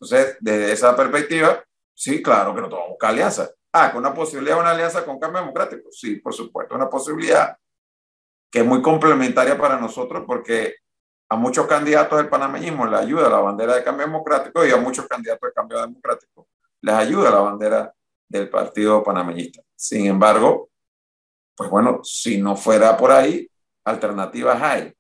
Entonces, 0.04 0.36
desde 0.42 0.74
esa 0.74 0.96
perspectiva, 0.98 1.64
sí, 1.94 2.22
claro 2.22 2.54
que 2.54 2.60
no 2.60 2.68
tomamos 2.68 2.90
buscar 2.90 3.12
alianza. 3.12 3.50
Ah, 3.72 3.90
con 3.90 4.02
una 4.02 4.14
posibilidad 4.14 4.56
de 4.56 4.62
una 4.62 4.72
alianza 4.72 5.06
con 5.06 5.18
cambio 5.18 5.40
democrático. 5.40 5.90
Sí, 5.92 6.18
por 6.18 6.34
supuesto, 6.34 6.76
una 6.76 6.90
posibilidad 6.90 7.58
que 8.52 8.60
es 8.60 8.66
muy 8.66 8.82
complementaria 8.82 9.58
para 9.58 9.80
nosotros 9.80 10.26
porque 10.28 10.76
a 11.30 11.38
muchos 11.38 11.66
candidatos 11.68 12.18
del 12.18 12.28
panameñismo 12.28 12.86
les 12.86 13.00
ayuda 13.00 13.30
la 13.30 13.38
bandera 13.38 13.76
de 13.76 13.84
cambio 13.84 14.06
democrático 14.06 14.66
y 14.66 14.72
a 14.72 14.78
muchos 14.78 15.08
candidatos 15.08 15.50
de 15.50 15.54
cambio 15.54 15.80
democrático 15.80 16.50
les 16.82 16.94
ayuda 16.94 17.32
la 17.32 17.40
bandera 17.40 17.94
del 18.28 18.50
partido 18.50 19.02
panameñista. 19.04 19.62
Sin 19.74 20.06
embargo, 20.06 20.70
pues 21.56 21.70
bueno, 21.70 22.02
si 22.04 22.42
no 22.42 22.58
fuera 22.58 22.98
por 22.98 23.12
ahí, 23.12 23.50
alternativas 23.86 24.62
hay. 24.62 24.94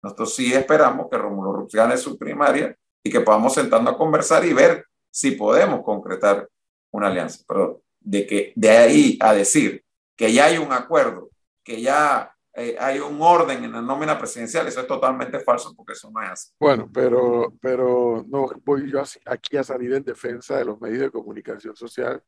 Nosotros 0.00 0.32
sí 0.32 0.54
esperamos 0.54 1.08
que 1.10 1.18
Romulo 1.18 1.52
Rux 1.52 1.74
gane 1.74 1.96
su 1.96 2.16
primaria 2.16 2.74
y 3.08 3.10
que 3.10 3.20
podamos 3.20 3.54
sentarnos 3.54 3.94
a 3.94 3.96
conversar 3.96 4.44
y 4.44 4.52
ver 4.52 4.84
si 5.10 5.30
podemos 5.30 5.80
concretar 5.82 6.46
una 6.90 7.06
alianza. 7.06 7.42
Pero 7.48 7.82
de 8.00 8.26
que 8.26 8.52
de 8.54 8.68
ahí 8.68 9.18
a 9.20 9.32
decir 9.32 9.82
que 10.14 10.30
ya 10.30 10.44
hay 10.44 10.58
un 10.58 10.72
acuerdo, 10.72 11.30
que 11.64 11.80
ya 11.80 12.34
eh, 12.52 12.76
hay 12.78 12.98
un 12.98 13.18
orden 13.22 13.64
en 13.64 13.72
la 13.72 13.80
nómina 13.80 14.18
presidencial, 14.18 14.66
eso 14.68 14.80
es 14.80 14.86
totalmente 14.86 15.40
falso 15.40 15.72
porque 15.74 15.94
eso 15.94 16.10
no 16.10 16.22
es 16.22 16.30
así. 16.30 16.52
Bueno, 16.60 16.90
pero, 16.92 17.54
pero 17.62 18.26
no 18.28 18.50
voy 18.62 18.90
yo 18.92 19.02
aquí 19.24 19.56
a 19.56 19.64
salir 19.64 19.94
en 19.94 20.04
defensa 20.04 20.58
de 20.58 20.66
los 20.66 20.78
medios 20.78 21.00
de 21.00 21.10
comunicación 21.10 21.74
social 21.76 22.22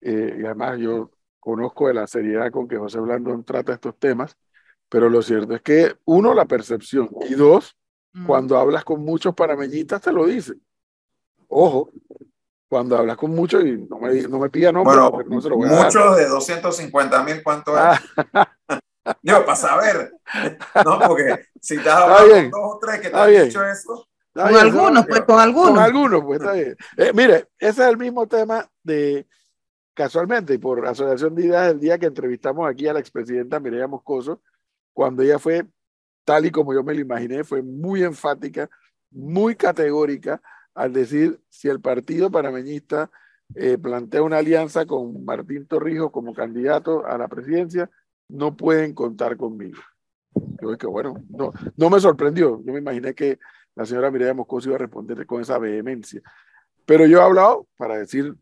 eh, 0.00 0.36
y 0.40 0.44
además 0.44 0.80
yo 0.80 1.12
conozco 1.38 1.86
de 1.86 1.94
la 1.94 2.08
seriedad 2.08 2.50
con 2.50 2.66
que 2.66 2.76
José 2.76 2.98
Blandón 2.98 3.44
trata 3.44 3.74
estos 3.74 3.96
temas, 4.00 4.36
pero 4.88 5.08
lo 5.08 5.22
cierto 5.22 5.54
es 5.54 5.62
que, 5.62 5.94
uno, 6.06 6.34
la 6.34 6.46
percepción, 6.46 7.08
y 7.28 7.34
dos, 7.34 7.76
mm. 8.12 8.26
cuando 8.26 8.58
hablas 8.58 8.84
con 8.84 9.04
muchos 9.04 9.34
panameñistas 9.34 10.00
te 10.00 10.12
lo 10.12 10.26
dicen. 10.26 10.60
Ojo, 11.48 11.90
cuando 12.68 12.96
hablas 12.96 13.16
con 13.16 13.32
muchos, 13.32 13.62
y 13.64 13.76
no 13.76 13.98
me, 13.98 14.22
no 14.22 14.38
me 14.38 14.48
pida 14.48 14.72
nombre, 14.72 14.96
no 15.26 15.40
se 15.40 15.48
lo 15.50 15.56
voy 15.56 15.68
a 15.68 15.84
Muchos 15.84 16.16
de 16.16 16.26
250 16.26 17.22
mil, 17.22 17.42
¿cuánto 17.42 17.74
es? 17.76 18.00
Yo, 19.22 19.44
para 19.44 19.56
saber. 19.56 20.14
No, 20.84 20.98
porque 21.06 21.48
si 21.60 21.76
estás 21.76 21.94
hablando 21.94 22.34
con 22.34 22.50
dos 22.50 22.74
o 22.74 22.78
tres 22.80 23.00
que 23.00 23.10
te 23.10 23.16
han 23.16 23.44
dicho 23.44 23.64
eso. 23.64 24.08
Con 24.32 24.56
algunos, 24.56 25.06
pues, 25.06 25.20
con 25.22 25.38
algunos. 25.38 25.70
Con 25.70 25.78
algunos, 25.80 26.24
pues, 26.24 26.40
está 26.40 26.52
bien. 26.52 26.76
Eh, 26.96 27.12
mire, 27.12 27.48
ese 27.58 27.82
es 27.82 27.88
el 27.88 27.98
mismo 27.98 28.26
tema 28.26 28.66
de, 28.82 29.26
casualmente, 29.94 30.54
y 30.54 30.58
por 30.58 30.86
asociación 30.86 31.34
de 31.34 31.46
ideas, 31.46 31.72
el 31.72 31.80
día 31.80 31.98
que 31.98 32.06
entrevistamos 32.06 32.68
aquí 32.68 32.88
a 32.88 32.94
la 32.94 33.00
expresidenta 33.00 33.60
Mireya 33.60 33.86
Moscoso, 33.86 34.40
cuando 34.92 35.22
ella 35.22 35.38
fue, 35.38 35.66
tal 36.24 36.46
y 36.46 36.50
como 36.50 36.74
yo 36.74 36.82
me 36.82 36.94
lo 36.94 37.00
imaginé, 37.00 37.44
fue 37.44 37.62
muy 37.62 38.02
enfática, 38.02 38.68
muy 39.10 39.54
categórica 39.56 40.40
al 40.74 40.92
decir 40.92 41.40
si 41.48 41.68
el 41.68 41.80
partido 41.80 42.30
panameñista 42.30 43.10
eh, 43.54 43.76
plantea 43.76 44.22
una 44.22 44.38
alianza 44.38 44.86
con 44.86 45.24
Martín 45.24 45.66
Torrijos 45.66 46.10
como 46.10 46.32
candidato 46.32 47.04
a 47.04 47.18
la 47.18 47.28
presidencia, 47.28 47.90
no 48.28 48.56
pueden 48.56 48.94
contar 48.94 49.36
conmigo. 49.36 49.80
Yo 50.60 50.78
que 50.78 50.86
bueno, 50.86 51.22
no, 51.28 51.52
no 51.76 51.90
me 51.90 52.00
sorprendió. 52.00 52.62
Yo 52.64 52.72
me 52.72 52.78
imaginé 52.78 53.14
que 53.14 53.38
la 53.74 53.84
señora 53.84 54.10
Mireya 54.10 54.32
Moscoso 54.32 54.68
iba 54.68 54.76
a 54.76 54.78
responder 54.78 55.26
con 55.26 55.42
esa 55.42 55.58
vehemencia. 55.58 56.22
Pero 56.86 57.06
yo 57.06 57.18
he 57.18 57.22
hablado 57.22 57.66
para 57.76 57.98
decir 57.98 58.34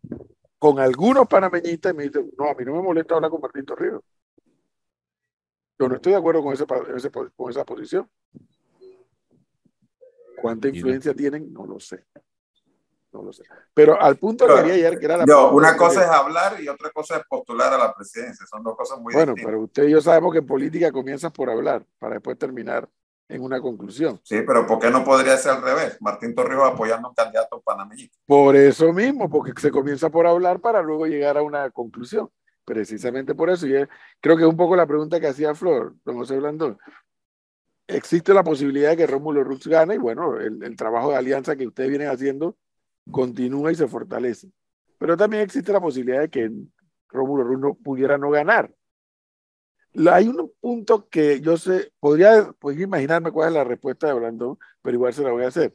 con 0.58 0.78
algunos 0.78 1.26
panameñistas 1.26 1.92
y 1.92 1.96
me 1.96 2.02
dicen, 2.04 2.30
no, 2.38 2.48
a 2.50 2.54
mí 2.54 2.64
no 2.64 2.74
me 2.74 2.82
molesta 2.82 3.14
hablar 3.14 3.30
con 3.30 3.40
Martín 3.40 3.64
Torrijos. 3.64 4.02
Yo 5.80 5.88
no 5.88 5.94
estoy 5.94 6.12
de 6.12 6.18
acuerdo 6.18 6.42
con, 6.42 6.52
ese, 6.52 6.66
con 7.10 7.50
esa 7.50 7.64
posición. 7.64 8.06
¿Cuánta 10.42 10.68
influencia 10.68 11.14
tienen? 11.14 11.50
No 11.54 11.64
lo 11.64 11.80
sé. 11.80 12.04
No 13.12 13.22
lo 13.22 13.32
sé. 13.32 13.44
Pero 13.72 14.00
al 14.00 14.16
punto 14.16 14.46
que 14.46 14.54
quería 14.56 14.76
llegar, 14.76 14.98
que 14.98 15.04
era 15.06 15.16
la. 15.16 15.24
No, 15.24 15.52
una 15.52 15.76
cosa 15.78 16.04
es 16.04 16.10
hablar 16.10 16.60
y 16.60 16.68
otra 16.68 16.90
cosa 16.90 17.16
es 17.16 17.22
postular 17.26 17.72
a 17.72 17.78
la 17.78 17.94
presidencia. 17.94 18.46
Son 18.46 18.62
dos 18.62 18.76
cosas 18.76 19.00
muy 19.00 19.14
bueno, 19.14 19.32
distintas. 19.32 19.44
Bueno, 19.44 19.56
pero 19.56 19.64
usted 19.64 19.88
y 19.88 19.90
yo 19.90 20.00
sabemos 20.02 20.32
que 20.32 20.38
en 20.38 20.46
política 20.46 20.92
comienzas 20.92 21.32
por 21.32 21.48
hablar 21.48 21.84
para 21.98 22.14
después 22.14 22.38
terminar 22.38 22.86
en 23.28 23.42
una 23.42 23.60
conclusión. 23.60 24.20
Sí, 24.22 24.42
pero 24.46 24.66
¿por 24.66 24.78
qué 24.80 24.90
no 24.90 25.02
podría 25.02 25.36
ser 25.38 25.52
al 25.52 25.62
revés? 25.62 25.96
Martín 26.00 26.34
Torrijos 26.34 26.68
apoyando 26.68 27.08
a 27.08 27.10
un 27.10 27.14
candidato 27.14 27.60
panameñista. 27.62 28.18
Por 28.26 28.54
eso 28.54 28.92
mismo, 28.92 29.30
porque 29.30 29.52
se 29.58 29.70
comienza 29.70 30.10
por 30.10 30.26
hablar 30.26 30.60
para 30.60 30.82
luego 30.82 31.06
llegar 31.06 31.38
a 31.38 31.42
una 31.42 31.70
conclusión. 31.70 32.30
Precisamente 32.70 33.34
por 33.34 33.50
eso. 33.50 33.66
Y 33.66 33.72
creo 34.20 34.36
que 34.36 34.44
es 34.44 34.48
un 34.48 34.56
poco 34.56 34.76
la 34.76 34.86
pregunta 34.86 35.18
que 35.18 35.26
hacía 35.26 35.56
Flor, 35.56 35.96
don 36.04 36.18
José 36.18 36.36
Blandón 36.38 36.78
existe 37.96 38.32
la 38.32 38.44
posibilidad 38.44 38.90
de 38.90 38.96
que 38.96 39.06
Rómulo 39.06 39.42
Rux 39.42 39.66
gane 39.66 39.96
y 39.96 39.98
bueno, 39.98 40.38
el, 40.38 40.76
trabajo 40.76 41.10
de 41.10 41.16
alianza 41.16 41.56
que 41.56 41.66
ustedes 41.66 41.90
vienen 41.90 42.08
haciendo 42.08 42.56
continúa 43.10 43.72
y 43.72 43.74
se 43.74 43.88
fortalece. 43.88 44.48
Pero 44.96 45.16
también 45.16 45.42
existe 45.42 45.72
la 45.72 45.80
posibilidad 45.80 46.20
de 46.20 46.30
que 46.30 46.48
Rómulo 47.08 47.42
Rux 47.42 47.60
no, 47.60 47.74
pudiera 47.74 48.16
no 48.16 48.30
ganar. 48.30 48.72
Hay 50.08 50.28
un 50.28 50.52
punto 50.60 51.08
que 51.08 51.40
yo 51.40 51.56
sé, 51.56 51.92
podría, 51.98 52.52
podría 52.52 52.84
imaginarme 52.84 53.32
cuál 53.32 53.48
es 53.48 53.54
la 53.54 53.64
respuesta 53.64 54.06
de 54.06 54.14
Blandón, 54.14 54.56
pero 54.80 54.94
igual 54.94 55.12
se 55.12 55.24
la 55.24 55.32
voy 55.32 55.42
a 55.42 55.48
hacer. 55.48 55.72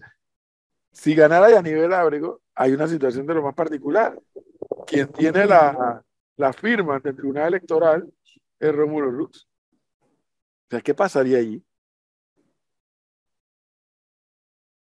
Si 0.93 1.13
ganara 1.13 1.59
a 1.59 1.61
nivel 1.61 1.91
Ábrego, 1.91 2.41
hay 2.53 2.71
una 2.71 2.87
situación 2.87 3.25
de 3.25 3.33
lo 3.33 3.43
más 3.43 3.53
particular. 3.53 4.17
Quien 4.87 5.11
tiene 5.11 5.45
la, 5.45 6.04
la 6.37 6.53
firma 6.53 6.99
del 6.99 7.15
Tribunal 7.15 7.47
Electoral 7.47 8.11
es 8.59 8.75
Rómulo 8.75 9.11
Rux. 9.11 9.47
O 10.01 10.67
sea, 10.69 10.81
¿qué 10.81 10.93
pasaría 10.93 11.37
allí? 11.37 11.63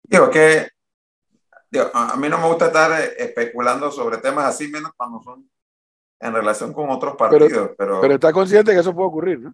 Digo 0.04 0.30
que 0.30 0.70
a 1.94 2.16
mí 2.16 2.30
no 2.30 2.38
me 2.38 2.48
gusta 2.48 2.68
estar 2.68 3.02
eh, 3.02 3.16
especulando 3.18 3.92
sobre 3.92 4.18
temas 4.20 4.46
así, 4.46 4.70
menos 4.70 4.92
cuando 4.96 5.22
son 5.22 5.50
en 6.20 6.34
relación 6.34 6.74
con 6.74 6.90
otros 6.90 7.16
partidos. 7.18 7.72
Pero, 7.78 8.00
pero, 8.00 8.14
está 8.14 8.32
consciente 8.32 8.72
que 8.72 8.80
eso 8.80 8.96
puede 8.96 9.10
ocurrir, 9.10 9.40
¿no? 9.42 9.54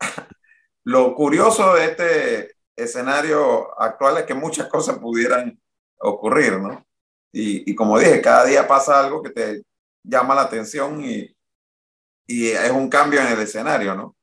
Lo 0.84 1.14
curioso 1.14 1.74
de 1.74 1.84
este 1.86 2.56
escenario 2.76 3.80
actual 3.80 4.18
es 4.18 4.24
que 4.24 4.34
muchas 4.34 4.68
cosas 4.68 4.98
pudieran 4.98 5.60
ocurrir, 5.98 6.60
¿no? 6.60 6.86
Y, 7.32 7.68
y 7.70 7.74
como 7.74 7.98
dije, 7.98 8.20
cada 8.20 8.44
día 8.44 8.68
pasa 8.68 9.00
algo 9.00 9.20
que 9.22 9.30
te 9.30 9.64
llama 10.04 10.34
la 10.34 10.42
atención 10.42 11.04
y, 11.04 11.36
y 12.26 12.48
es 12.48 12.70
un 12.70 12.88
cambio 12.88 13.20
en 13.20 13.28
el 13.28 13.40
escenario, 13.40 13.94
¿no? 13.94 14.16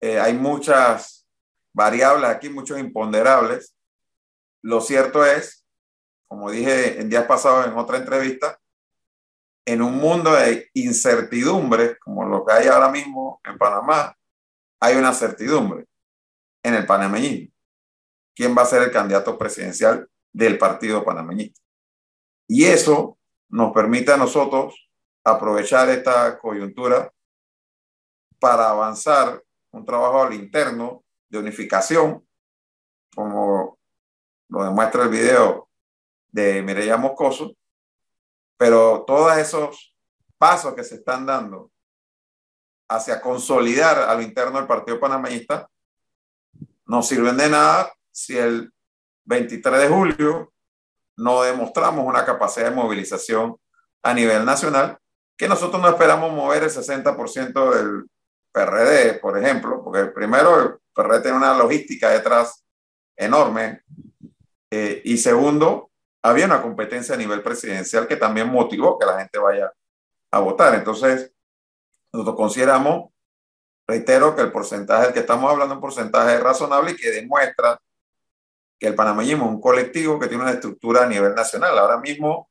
Eh, 0.00 0.20
hay 0.20 0.34
muchas 0.34 1.26
variables 1.72 2.30
aquí, 2.30 2.48
muchos 2.48 2.78
imponderables. 2.78 3.74
Lo 4.62 4.80
cierto 4.80 5.24
es, 5.24 5.66
como 6.28 6.50
dije 6.50 7.00
en 7.00 7.08
días 7.08 7.24
pasados 7.24 7.66
en 7.66 7.76
otra 7.76 7.96
entrevista, 7.98 8.58
en 9.64 9.82
un 9.82 9.96
mundo 9.96 10.32
de 10.32 10.70
incertidumbres, 10.74 11.98
como 11.98 12.24
lo 12.24 12.44
que 12.44 12.52
hay 12.52 12.68
ahora 12.68 12.88
mismo 12.88 13.40
en 13.44 13.58
Panamá, 13.58 14.16
hay 14.78 14.96
una 14.96 15.12
certidumbre 15.12 15.86
en 16.62 16.74
el 16.74 16.86
panameñismo. 16.86 17.52
¿Quién 18.34 18.56
va 18.56 18.62
a 18.62 18.66
ser 18.66 18.82
el 18.82 18.92
candidato 18.92 19.36
presidencial 19.36 20.08
del 20.32 20.58
partido 20.58 21.04
panameñista? 21.04 21.60
Y 22.46 22.64
eso 22.64 23.18
nos 23.48 23.72
permite 23.72 24.12
a 24.12 24.16
nosotros 24.16 24.85
aprovechar 25.26 25.88
esta 25.88 26.38
coyuntura 26.38 27.12
para 28.38 28.70
avanzar 28.70 29.42
un 29.72 29.84
trabajo 29.84 30.22
al 30.22 30.34
interno 30.34 31.02
de 31.28 31.38
unificación, 31.38 32.24
como 33.12 33.76
lo 34.48 34.62
demuestra 34.62 35.02
el 35.02 35.08
video 35.08 35.68
de 36.28 36.62
Mireya 36.62 36.96
Moscoso, 36.96 37.56
pero 38.56 39.02
todos 39.04 39.36
esos 39.36 39.96
pasos 40.38 40.74
que 40.74 40.84
se 40.84 40.94
están 40.94 41.26
dando 41.26 41.72
hacia 42.88 43.20
consolidar 43.20 43.98
a 43.98 44.14
lo 44.14 44.22
interno 44.22 44.58
del 44.58 44.68
Partido 44.68 45.00
Panameñista 45.00 45.68
no 46.84 47.02
sirven 47.02 47.36
de 47.36 47.48
nada 47.48 47.92
si 48.12 48.38
el 48.38 48.72
23 49.24 49.80
de 49.80 49.88
julio 49.88 50.52
no 51.16 51.42
demostramos 51.42 52.06
una 52.06 52.24
capacidad 52.24 52.70
de 52.70 52.76
movilización 52.76 53.56
a 54.04 54.14
nivel 54.14 54.44
nacional, 54.44 55.00
que 55.36 55.48
nosotros 55.48 55.80
no 55.80 55.88
esperamos 55.88 56.32
mover 56.32 56.62
el 56.62 56.70
60% 56.70 57.74
del 57.74 58.04
PRD, 58.52 59.18
por 59.20 59.38
ejemplo, 59.38 59.82
porque 59.84 60.06
primero 60.06 60.80
PRD 60.94 61.20
tiene 61.20 61.36
una 61.36 61.56
logística 61.56 62.10
detrás 62.10 62.64
enorme. 63.16 63.82
Eh, 64.70 65.02
y 65.04 65.18
segundo, 65.18 65.90
había 66.22 66.46
una 66.46 66.62
competencia 66.62 67.14
a 67.14 67.18
nivel 67.18 67.42
presidencial 67.42 68.06
que 68.06 68.16
también 68.16 68.48
motivó 68.48 68.98
que 68.98 69.06
la 69.06 69.18
gente 69.18 69.38
vaya 69.38 69.72
a 70.30 70.38
votar. 70.40 70.74
Entonces, 70.74 71.32
nosotros 72.12 72.36
consideramos, 72.36 73.10
reitero, 73.86 74.34
que 74.34 74.42
el 74.42 74.52
porcentaje 74.52 75.04
del 75.04 75.12
que 75.12 75.20
estamos 75.20 75.50
hablando 75.50 75.74
es 75.74 75.76
un 75.76 75.82
porcentaje 75.82 76.38
razonable 76.40 76.92
y 76.92 76.96
que 76.96 77.10
demuestra 77.10 77.78
que 78.78 78.88
el 78.88 78.94
panameñismo 78.94 79.44
es 79.44 79.50
un 79.50 79.60
colectivo 79.60 80.18
que 80.18 80.28
tiene 80.28 80.42
una 80.42 80.52
estructura 80.52 81.04
a 81.04 81.06
nivel 81.06 81.34
nacional. 81.34 81.78
Ahora 81.78 81.98
mismo, 81.98 82.50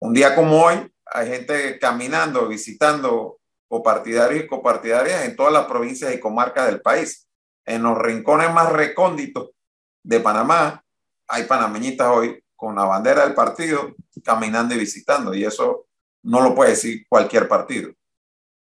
un 0.00 0.12
día 0.12 0.34
como 0.34 0.64
hoy, 0.64 0.92
hay 1.12 1.28
gente 1.28 1.78
caminando, 1.78 2.48
visitando 2.48 3.38
copartidarios 3.68 4.44
y 4.44 4.46
copartidarias 4.46 5.24
en 5.24 5.36
todas 5.36 5.52
las 5.52 5.66
provincias 5.66 6.14
y 6.14 6.20
comarcas 6.20 6.66
del 6.66 6.80
país 6.80 7.26
en 7.64 7.82
los 7.82 7.96
rincones 7.98 8.52
más 8.52 8.72
recónditos 8.72 9.50
de 10.02 10.20
Panamá, 10.20 10.82
hay 11.28 11.44
panameñistas 11.44 12.08
hoy 12.08 12.42
con 12.56 12.74
la 12.74 12.84
bandera 12.84 13.24
del 13.24 13.34
partido 13.34 13.94
caminando 14.24 14.74
y 14.74 14.78
visitando, 14.78 15.34
y 15.34 15.44
eso 15.44 15.86
no 16.22 16.40
lo 16.40 16.54
puede 16.54 16.70
decir 16.70 17.06
cualquier 17.08 17.48
partido. 17.48 17.92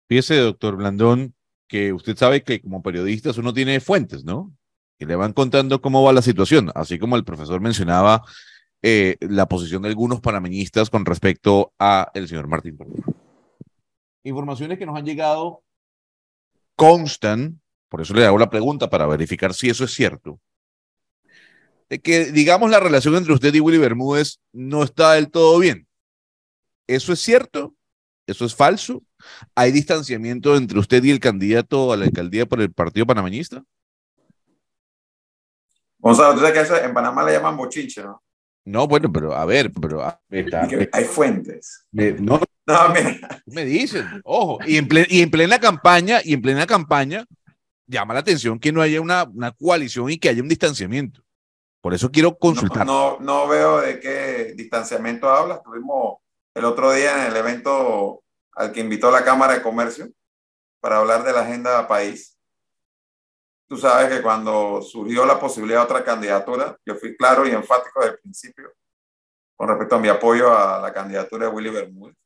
Fíjese, 0.08 0.36
doctor 0.36 0.76
Blandón, 0.76 1.34
que 1.68 1.92
usted 1.92 2.16
sabe 2.16 2.42
que 2.42 2.60
como 2.60 2.82
periodistas 2.82 3.38
uno 3.38 3.52
tiene 3.52 3.80
fuentes, 3.80 4.24
¿no? 4.24 4.52
Que 4.98 5.06
le 5.06 5.16
van 5.16 5.32
contando 5.32 5.80
cómo 5.80 6.02
va 6.02 6.12
la 6.12 6.22
situación, 6.22 6.70
así 6.74 6.98
como 6.98 7.16
el 7.16 7.24
profesor 7.24 7.60
mencionaba 7.60 8.24
eh, 8.82 9.16
la 9.20 9.46
posición 9.46 9.82
de 9.82 9.88
algunos 9.88 10.20
panameñistas 10.20 10.90
con 10.90 11.04
respecto 11.04 11.72
a 11.78 12.10
el 12.14 12.28
señor 12.28 12.48
Martín. 12.48 12.78
Informaciones 14.24 14.78
que 14.78 14.86
nos 14.86 14.96
han 14.96 15.04
llegado 15.04 15.62
constan 16.76 17.60
por 17.88 18.02
eso 18.02 18.14
le 18.14 18.26
hago 18.26 18.38
la 18.38 18.50
pregunta 18.50 18.90
para 18.90 19.06
verificar 19.06 19.54
si 19.54 19.70
eso 19.70 19.84
es 19.84 19.92
cierto, 19.92 20.40
de 21.88 22.00
que, 22.00 22.26
digamos, 22.26 22.70
la 22.70 22.80
relación 22.80 23.16
entre 23.16 23.32
usted 23.32 23.54
y 23.54 23.60
Willy 23.60 23.78
Bermúdez 23.78 24.40
no 24.52 24.82
está 24.82 25.14
del 25.14 25.30
todo 25.30 25.58
bien. 25.58 25.88
¿Eso 26.86 27.12
es 27.12 27.20
cierto? 27.20 27.74
¿Eso 28.26 28.44
es 28.44 28.54
falso? 28.54 29.02
¿Hay 29.54 29.72
distanciamiento 29.72 30.54
entre 30.54 30.78
usted 30.78 31.02
y 31.02 31.10
el 31.10 31.20
candidato 31.20 31.92
a 31.92 31.96
la 31.96 32.04
alcaldía 32.04 32.44
por 32.44 32.60
el 32.60 32.72
Partido 32.72 33.06
Panameñista? 33.06 33.64
Gonzalo, 35.98 36.34
tú 36.34 36.40
sabes 36.40 36.68
que 36.68 36.76
en 36.84 36.92
Panamá 36.92 37.24
le 37.24 37.32
llaman 37.32 37.56
bochinche, 37.56 38.02
¿no? 38.02 38.22
No, 38.64 38.86
bueno, 38.86 39.10
pero 39.12 39.34
a 39.34 39.44
ver, 39.44 39.72
pero... 39.80 40.02
hay 40.30 41.04
fuentes. 41.04 41.86
no, 41.92 42.40
no, 42.66 42.88
mira. 42.90 43.42
Me 43.46 43.64
dicen, 43.64 44.06
ojo, 44.24 44.58
y 44.66 44.76
en, 44.76 44.88
y 45.08 45.22
en 45.22 45.30
plena 45.30 45.58
campaña, 45.58 46.20
y 46.22 46.34
en 46.34 46.42
plena 46.42 46.66
campaña, 46.66 47.24
llama 47.86 48.14
la 48.14 48.20
atención 48.20 48.58
que 48.58 48.70
no 48.70 48.82
haya 48.82 49.00
una, 49.00 49.24
una 49.24 49.52
coalición 49.52 50.10
y 50.10 50.18
que 50.18 50.28
haya 50.28 50.42
un 50.42 50.48
distanciamiento. 50.48 51.22
Por 51.80 51.94
eso 51.94 52.10
quiero 52.10 52.36
consultar. 52.36 52.86
No, 52.86 53.18
no, 53.20 53.48
veo 53.48 53.80
de 53.80 54.00
qué 54.00 54.52
distanciamiento 54.56 55.30
hablas. 55.30 55.62
Tuvimos 55.62 56.18
el 56.54 56.64
otro 56.64 56.92
día 56.92 57.24
en 57.24 57.30
el 57.32 57.36
evento 57.36 58.22
al 58.54 58.72
que 58.72 58.80
invitó 58.80 59.10
la 59.10 59.24
Cámara 59.24 59.54
de 59.54 59.62
Comercio, 59.62 60.08
para 60.80 60.98
hablar 60.98 61.24
de 61.24 61.32
la 61.32 61.40
agenda 61.40 61.86
país. 61.88 62.37
Tú 63.68 63.76
sabes 63.76 64.08
que 64.08 64.22
cuando 64.22 64.80
surgió 64.80 65.26
la 65.26 65.38
posibilidad 65.38 65.80
de 65.80 65.84
otra 65.84 66.04
candidatura, 66.04 66.76
yo 66.86 66.94
fui 66.94 67.14
claro 67.16 67.46
y 67.46 67.50
enfático 67.50 68.00
desde 68.00 68.14
el 68.14 68.20
principio 68.20 68.72
con 69.56 69.68
respecto 69.68 69.96
a 69.96 69.98
mi 69.98 70.08
apoyo 70.08 70.56
a 70.56 70.80
la 70.80 70.92
candidatura 70.92 71.46
de 71.46 71.52
Willy 71.52 71.70
Bermúdez. 71.70 72.16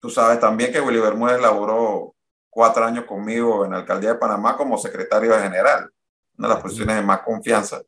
Tú 0.00 0.10
sabes 0.10 0.40
también 0.40 0.72
que 0.72 0.80
Willy 0.80 1.00
Bermúdez 1.00 1.40
laboró 1.40 2.14
cuatro 2.48 2.84
años 2.84 3.04
conmigo 3.04 3.64
en 3.64 3.72
la 3.72 3.78
alcaldía 3.78 4.14
de 4.14 4.18
Panamá 4.18 4.56
como 4.56 4.78
secretario 4.78 5.38
general, 5.38 5.90
una 6.36 6.48
de 6.48 6.54
las 6.54 6.62
posiciones 6.62 6.96
de 6.96 7.02
más 7.02 7.20
confianza. 7.20 7.82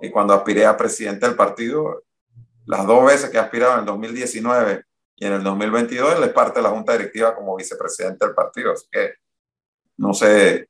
Y 0.00 0.10
cuando 0.10 0.34
aspiré 0.34 0.64
a 0.64 0.76
presidente 0.76 1.26
del 1.26 1.36
partido, 1.36 2.04
las 2.64 2.86
dos 2.86 3.04
veces 3.04 3.28
que 3.28 3.36
he 3.36 3.40
aspirado 3.40 3.74
en 3.74 3.80
el 3.80 3.86
2019 3.86 4.84
y 5.16 5.26
en 5.26 5.32
el 5.34 5.42
2022, 5.42 6.16
él 6.16 6.24
es 6.24 6.32
parte 6.32 6.60
de 6.60 6.62
la 6.62 6.70
junta 6.70 6.92
directiva 6.92 7.34
como 7.34 7.56
vicepresidente 7.56 8.24
del 8.24 8.34
partido. 8.34 8.72
Así 8.72 8.86
que 8.90 9.14
no 9.98 10.14
sé. 10.14 10.68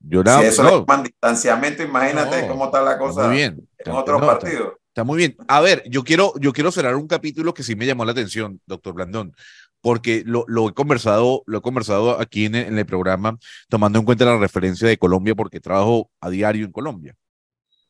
Yo 0.00 0.22
si 0.22 0.44
eso 0.46 0.62
no. 0.62 0.86
es 0.94 1.02
distanciamiento, 1.02 1.82
imagínate 1.82 2.46
cómo 2.46 2.66
está 2.66 2.82
la 2.82 2.98
cosa 2.98 3.28
bien. 3.28 3.66
en 3.78 3.92
otros 3.92 4.20
partidos. 4.22 4.74
Está 4.88 5.02
muy 5.02 5.18
bien. 5.18 5.36
A 5.48 5.60
ver, 5.60 5.82
yo 5.88 6.04
quiero, 6.04 6.32
yo 6.38 6.52
quiero 6.52 6.70
cerrar 6.70 6.94
un 6.94 7.08
capítulo 7.08 7.52
que 7.52 7.64
sí 7.64 7.74
me 7.74 7.86
llamó 7.86 8.04
la 8.04 8.12
atención, 8.12 8.60
doctor 8.66 8.94
Blandón, 8.94 9.34
porque 9.80 10.22
lo, 10.24 10.44
lo 10.46 10.68
he 10.68 10.72
conversado, 10.72 11.42
lo 11.46 11.58
he 11.58 11.60
conversado 11.62 12.20
aquí 12.20 12.44
en, 12.44 12.54
en, 12.54 12.78
el 12.78 12.86
programa, 12.86 13.36
tomando 13.68 13.98
en 13.98 14.04
cuenta 14.04 14.24
la 14.24 14.38
referencia 14.38 14.86
de 14.86 14.96
Colombia, 14.96 15.34
porque 15.34 15.58
trabajo 15.58 16.10
a 16.20 16.30
diario 16.30 16.64
en 16.64 16.70
Colombia. 16.70 17.16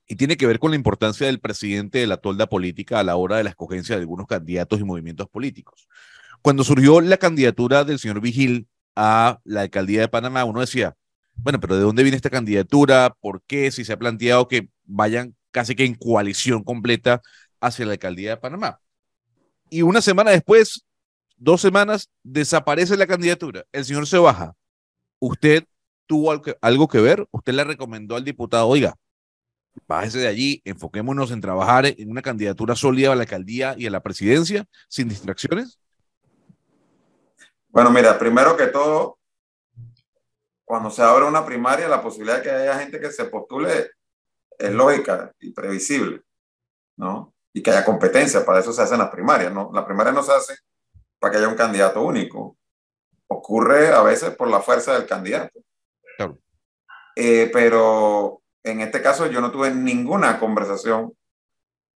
Y 0.06 0.16
tiene 0.16 0.36
que 0.36 0.46
ver 0.46 0.58
con 0.58 0.70
la 0.70 0.76
importancia 0.76 1.26
del 1.26 1.40
presidente 1.40 1.98
de 1.98 2.06
la 2.06 2.16
tolda 2.16 2.46
política 2.46 3.00
a 3.00 3.04
la 3.04 3.16
hora 3.16 3.36
de 3.36 3.44
la 3.44 3.50
escogencia 3.50 3.96
de 3.96 4.00
algunos 4.00 4.26
candidatos 4.26 4.80
y 4.80 4.84
movimientos 4.84 5.28
políticos. 5.28 5.88
Cuando 6.40 6.64
surgió 6.64 7.00
la 7.00 7.16
candidatura 7.16 7.84
del 7.84 7.98
señor 7.98 8.20
Vigil 8.20 8.66
a 8.96 9.40
la 9.44 9.62
alcaldía 9.62 10.00
de 10.00 10.08
Panamá, 10.08 10.44
uno 10.44 10.60
decía, 10.60 10.96
bueno, 11.36 11.60
pero 11.60 11.76
¿de 11.76 11.82
dónde 11.82 12.02
viene 12.02 12.16
esta 12.16 12.30
candidatura? 12.30 13.14
¿Por 13.20 13.42
qué? 13.42 13.70
Si 13.70 13.84
se 13.84 13.92
ha 13.92 13.98
planteado 13.98 14.48
que 14.48 14.68
vayan 14.84 15.34
casi 15.50 15.74
que 15.74 15.84
en 15.84 15.94
coalición 15.94 16.62
completa 16.64 17.22
hacia 17.60 17.86
la 17.86 17.92
alcaldía 17.92 18.30
de 18.30 18.36
Panamá. 18.36 18.80
Y 19.70 19.82
una 19.82 20.00
semana 20.00 20.30
después, 20.30 20.84
dos 21.36 21.60
semanas, 21.60 22.10
desaparece 22.22 22.96
la 22.96 23.06
candidatura. 23.06 23.64
El 23.72 23.84
señor 23.84 24.06
se 24.06 24.18
baja. 24.18 24.54
¿Usted 25.18 25.64
tuvo 26.06 26.32
algo 26.60 26.88
que 26.88 27.00
ver? 27.00 27.26
¿Usted 27.30 27.54
le 27.54 27.64
recomendó 27.64 28.16
al 28.16 28.24
diputado, 28.24 28.68
oiga, 28.68 28.94
bájese 29.86 30.18
de 30.18 30.28
allí, 30.28 30.62
enfoquémonos 30.64 31.30
en 31.30 31.40
trabajar 31.40 31.86
en 31.86 32.10
una 32.10 32.22
candidatura 32.22 32.76
sólida 32.76 33.12
a 33.12 33.14
la 33.14 33.22
alcaldía 33.22 33.74
y 33.78 33.86
a 33.86 33.90
la 33.90 34.02
presidencia, 34.02 34.66
sin 34.88 35.08
distracciones? 35.08 35.78
Bueno, 37.68 37.90
mira, 37.90 38.18
primero 38.18 38.56
que 38.56 38.66
todo, 38.66 39.18
cuando 40.64 40.90
se 40.90 41.02
abre 41.02 41.24
una 41.24 41.44
primaria, 41.44 41.88
la 41.88 42.02
posibilidad 42.02 42.38
de 42.38 42.42
que 42.42 42.50
haya 42.50 42.78
gente 42.78 43.00
que 43.00 43.10
se 43.10 43.26
postule 43.26 43.90
es 44.58 44.72
lógica 44.72 45.32
y 45.40 45.52
previsible, 45.52 46.22
¿no? 46.96 47.34
Y 47.52 47.62
que 47.62 47.70
haya 47.70 47.84
competencia, 47.84 48.44
para 48.44 48.60
eso 48.60 48.72
se 48.72 48.82
hacen 48.82 48.98
las 48.98 49.10
primarias, 49.10 49.52
¿no? 49.52 49.70
La 49.72 49.84
primaria 49.84 50.12
no 50.12 50.22
se 50.22 50.32
hace 50.32 50.54
para 51.18 51.32
que 51.32 51.38
haya 51.38 51.48
un 51.48 51.56
candidato 51.56 52.02
único. 52.02 52.56
Ocurre 53.28 53.88
a 53.88 54.02
veces 54.02 54.34
por 54.36 54.48
la 54.48 54.60
fuerza 54.60 54.94
del 54.94 55.06
candidato. 55.06 55.60
Eh, 57.16 57.48
pero 57.52 58.42
en 58.62 58.80
este 58.80 59.00
caso 59.00 59.26
yo 59.26 59.40
no 59.40 59.52
tuve 59.52 59.70
ninguna 59.70 60.40
conversación 60.40 61.12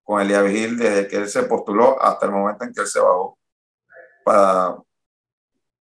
con 0.03 0.21
Elia 0.21 0.41
Vigil 0.41 0.77
desde 0.77 1.07
que 1.07 1.17
él 1.17 1.27
se 1.27 1.43
postuló 1.43 2.01
hasta 2.01 2.27
el 2.27 2.31
momento 2.31 2.63
en 2.63 2.73
que 2.73 2.81
él 2.81 2.87
se 2.87 2.99
bajó 2.99 3.37
para 4.23 4.77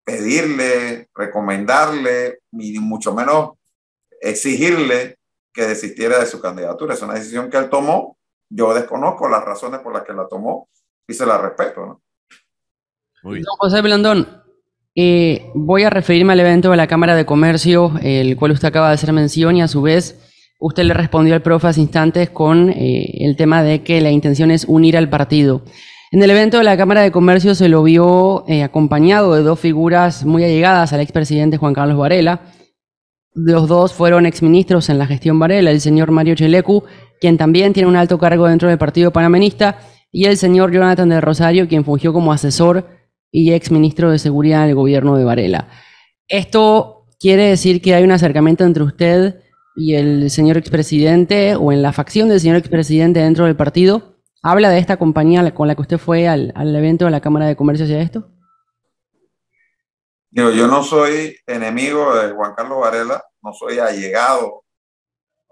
pedirle, 0.07 1.09
recomendarle, 1.17 2.39
ni 2.53 2.79
mucho 2.79 3.13
menos 3.13 3.51
exigirle 4.21 5.17
que 5.53 5.67
desistiera 5.67 6.21
de 6.21 6.27
su 6.27 6.41
candidatura. 6.41 6.95
Es 6.95 7.03
una 7.03 7.15
decisión 7.15 7.51
que 7.51 7.57
él 7.57 7.69
tomó. 7.69 8.17
Yo 8.49 8.73
desconozco 8.73 9.29
las 9.29 9.45
razones 9.45 9.81
por 9.81 9.93
las 9.93 10.05
que 10.05 10.13
la 10.13 10.29
tomó 10.29 10.69
y 11.09 11.13
se 11.13 11.27
la 11.27 11.39
respeto. 11.39 11.85
¿no? 11.85 12.03
José 13.59 13.83
Blandón, 13.83 14.45
eh, 14.95 15.51
voy 15.55 15.83
a 15.83 15.91
referirme 15.91 16.35
al 16.35 16.41
evento 16.41 16.71
de 16.71 16.77
la 16.77 16.87
Cámara 16.87 17.17
de 17.17 17.27
Comercio, 17.27 17.93
el 18.01 18.37
cual 18.37 18.53
usted 18.53 18.69
acaba 18.69 18.89
de 18.89 18.95
hacer 18.95 19.13
mención, 19.13 19.57
y 19.57 19.63
a 19.63 19.69
su 19.69 19.83
vez 19.83 20.17
usted 20.61 20.85
le 20.85 20.95
respondió 20.95 21.35
al 21.35 21.43
profe 21.43 21.67
hace 21.67 21.81
instantes 21.81 22.31
con 22.31 22.71
eh, 22.71 23.25
el 23.25 23.37
tema 23.37 23.65
de 23.65 23.83
que 23.83 24.01
la 24.01 24.11
intención 24.11 24.53
es 24.53 24.67
unir 24.67 24.97
al 24.97 25.11
partido. 25.11 25.65
En 26.13 26.23
el 26.23 26.31
evento 26.31 26.59
de 26.59 26.65
la 26.65 26.77
Cámara 26.77 27.03
de 27.03 27.11
Comercio 27.11 27.55
se 27.55 27.69
lo 27.69 27.83
vio 27.83 28.45
eh, 28.49 28.63
acompañado 28.63 29.35
de 29.35 29.43
dos 29.43 29.59
figuras 29.59 30.25
muy 30.25 30.45
allegadas 30.45 30.93
al 30.93 31.01
expresidente 31.01 31.57
Juan 31.57 31.75
Carlos 31.75 31.99
Varela, 31.99 32.43
los 33.37 33.69
dos 33.69 33.93
fueron 33.93 34.25
exministros 34.25 34.89
en 34.89 34.99
la 34.99 35.07
gestión 35.07 35.39
Varela, 35.39 35.71
el 35.71 35.83
señor 35.83 36.11
Mario 36.11 36.35
Chelecu, 36.35 36.85
quien 37.21 37.37
también 37.37 37.75
tiene 37.75 37.87
un 37.87 37.97
alto 37.97 38.19
cargo 38.19 38.49
dentro 38.49 38.71
del 38.71 38.79
Partido 38.79 39.13
Panamenista, 39.13 39.79
y 40.11 40.25
el 40.25 40.39
señor 40.39 40.73
Jonathan 40.73 41.11
del 41.11 41.21
Rosario, 41.21 41.69
quien 41.69 41.85
fungió 41.85 42.15
como 42.15 42.33
asesor 42.33 42.89
y 43.31 43.53
exministro 43.53 44.11
de 44.11 44.19
Seguridad 44.19 44.63
en 44.65 44.71
el 44.71 44.75
gobierno 44.75 45.17
de 45.17 45.25
Varela. 45.25 45.69
Esto 46.29 47.05
quiere 47.21 47.45
decir 47.49 47.83
que 47.83 47.95
hay 47.95 48.05
un 48.05 48.13
acercamiento 48.13 48.65
entre 48.65 48.85
usted 48.85 49.41
y 49.77 49.97
el 49.97 50.31
señor 50.31 50.57
expresidente, 50.57 51.57
o 51.57 51.73
en 51.73 51.83
la 51.83 51.93
facción 51.93 52.31
del 52.31 52.41
señor 52.41 52.57
expresidente 52.57 53.21
dentro 53.21 53.45
del 53.45 53.57
partido. 53.57 54.16
¿Habla 54.49 54.71
de 54.71 54.79
esta 54.79 54.97
compañía 54.97 55.53
con 55.53 55.67
la 55.67 55.75
que 55.75 55.83
usted 55.83 55.99
fue 55.99 56.29
al, 56.29 56.53
al 56.55 56.73
evento 56.77 57.05
de 57.05 57.11
la 57.11 57.21
Cámara 57.21 57.47
de 57.47 57.57
Comercio 57.57 57.85
hacia 57.85 58.01
esto? 58.01 58.31
yo 60.31 60.69
no 60.69 60.85
soy 60.85 61.37
enemigo 61.49 62.15
de 62.15 62.31
Juan 62.31 62.55
Carlos 62.55 62.79
Varela, 62.79 63.25
no 63.43 63.53
soy 63.53 63.81
allegado 63.81 64.63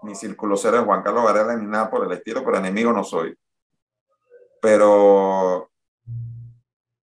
ni 0.03 0.15
círculo 0.15 0.55
cero 0.55 0.77
de 0.77 0.83
Juan 0.83 1.03
Carlos 1.03 1.25
Varela 1.25 1.57
ni 1.57 1.65
nada 1.65 1.89
por 1.89 2.05
el 2.05 2.11
estilo, 2.13 2.45
pero 2.45 2.57
enemigo 2.57 2.93
no 2.93 3.03
soy. 3.03 3.37
Pero 4.61 5.69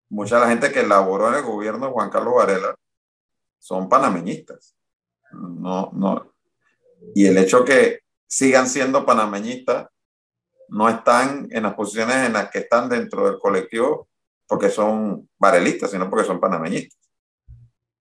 mucha 0.08 0.34
de 0.34 0.40
la 0.40 0.48
gente 0.48 0.72
que 0.72 0.84
laboró 0.84 1.28
en 1.28 1.36
el 1.36 1.42
gobierno 1.44 1.86
de 1.86 1.92
Juan 1.92 2.10
Carlos 2.10 2.34
Varela 2.34 2.74
son 3.60 3.88
panameñistas. 3.88 4.74
No, 5.30 5.90
no. 5.92 6.32
Y 7.14 7.26
el 7.26 7.38
hecho 7.38 7.64
que 7.64 8.00
sigan 8.26 8.66
siendo 8.66 9.06
panameñistas 9.06 9.86
no 10.68 10.88
están 10.88 11.48
en 11.50 11.62
las 11.62 11.74
posiciones 11.74 12.16
en 12.16 12.32
las 12.32 12.50
que 12.50 12.60
están 12.60 12.88
dentro 12.88 13.28
del 13.28 13.38
colectivo 13.38 14.08
porque 14.46 14.70
son 14.70 15.28
varelistas, 15.38 15.90
sino 15.90 16.08
porque 16.08 16.26
son 16.26 16.40
panameñistas. 16.40 16.98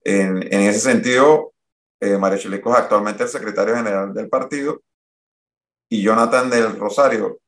En, 0.03 0.41
ese 0.53 0.79
sentido, 0.79 1.53
eh, 1.99 2.17
Mario 2.17 2.39
Chilico 2.39 2.71
es 2.71 2.77
actualmente 2.77 3.23
el 3.23 3.29
secretario 3.29 3.75
general 3.75 4.13
del 4.13 4.29
partido 4.29 4.81
y 5.89 6.01
Jonathan 6.01 6.49
del 6.49 6.77
Rosario, 6.77 7.39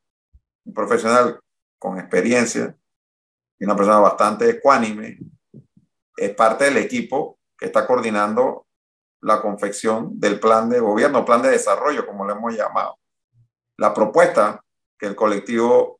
un 0.65 0.73
profesional 0.73 1.39
con 1.77 1.97
experiencia 1.97 2.75
y 3.57 3.65
una 3.65 3.75
persona 3.75 3.99
bastante 3.99 4.49
ecuánime, 4.49 5.19
es 6.17 6.35
parte 6.35 6.65
del 6.65 6.77
equipo 6.77 7.39
que 7.57 7.67
está 7.67 7.87
coordinando 7.87 8.67
la 9.21 9.41
confección 9.41 10.19
del 10.19 10.39
plan 10.39 10.69
de 10.69 10.79
gobierno, 10.79 11.25
plan 11.25 11.41
de 11.41 11.49
desarrollo, 11.49 12.05
como 12.05 12.25
le 12.25 12.33
hemos 12.33 12.53
llamado. 12.55 12.97
La 13.77 13.93
propuesta 13.93 14.61
que 14.99 15.07
el 15.07 15.15
colectivo 15.15 15.99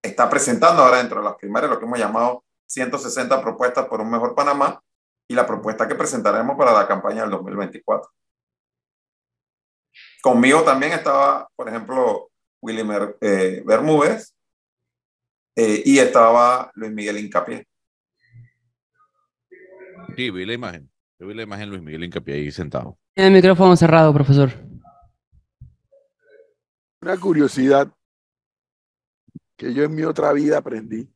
está 0.00 0.30
presentando 0.30 0.82
ahora 0.82 0.98
dentro 0.98 1.18
de 1.18 1.24
las 1.24 1.36
primarias, 1.36 1.70
lo 1.70 1.78
que 1.78 1.84
hemos 1.84 1.98
llamado 1.98 2.44
160 2.66 3.42
propuestas 3.42 3.86
por 3.86 4.00
un 4.00 4.10
mejor 4.10 4.34
Panamá, 4.34 4.80
y 5.28 5.34
la 5.34 5.46
propuesta 5.46 5.88
que 5.88 5.94
presentaremos 5.94 6.56
para 6.56 6.72
la 6.72 6.86
campaña 6.86 7.22
del 7.22 7.30
2024. 7.32 8.10
Conmigo 10.22 10.62
también 10.62 10.92
estaba, 10.92 11.48
por 11.56 11.68
ejemplo, 11.68 12.30
Willy 12.60 12.82
eh, 13.20 13.62
Bermúdez 13.64 14.34
eh, 15.56 15.82
y 15.84 15.98
estaba 15.98 16.70
Luis 16.74 16.92
Miguel 16.92 17.18
Incapié. 17.18 17.66
Sí, 20.14 20.30
vi 20.30 20.46
la 20.46 20.54
imagen. 20.54 20.90
vi 21.18 21.34
la 21.34 21.42
imagen 21.42 21.70
Luis 21.70 21.82
Miguel 21.82 22.04
Incapié 22.04 22.34
ahí 22.34 22.50
sentado. 22.50 22.98
el 23.14 23.32
micrófono 23.32 23.76
cerrado, 23.76 24.12
profesor. 24.12 24.50
Una 27.02 27.16
curiosidad 27.18 27.92
que 29.56 29.72
yo 29.74 29.84
en 29.84 29.94
mi 29.94 30.02
otra 30.02 30.32
vida 30.32 30.58
aprendí 30.58 31.10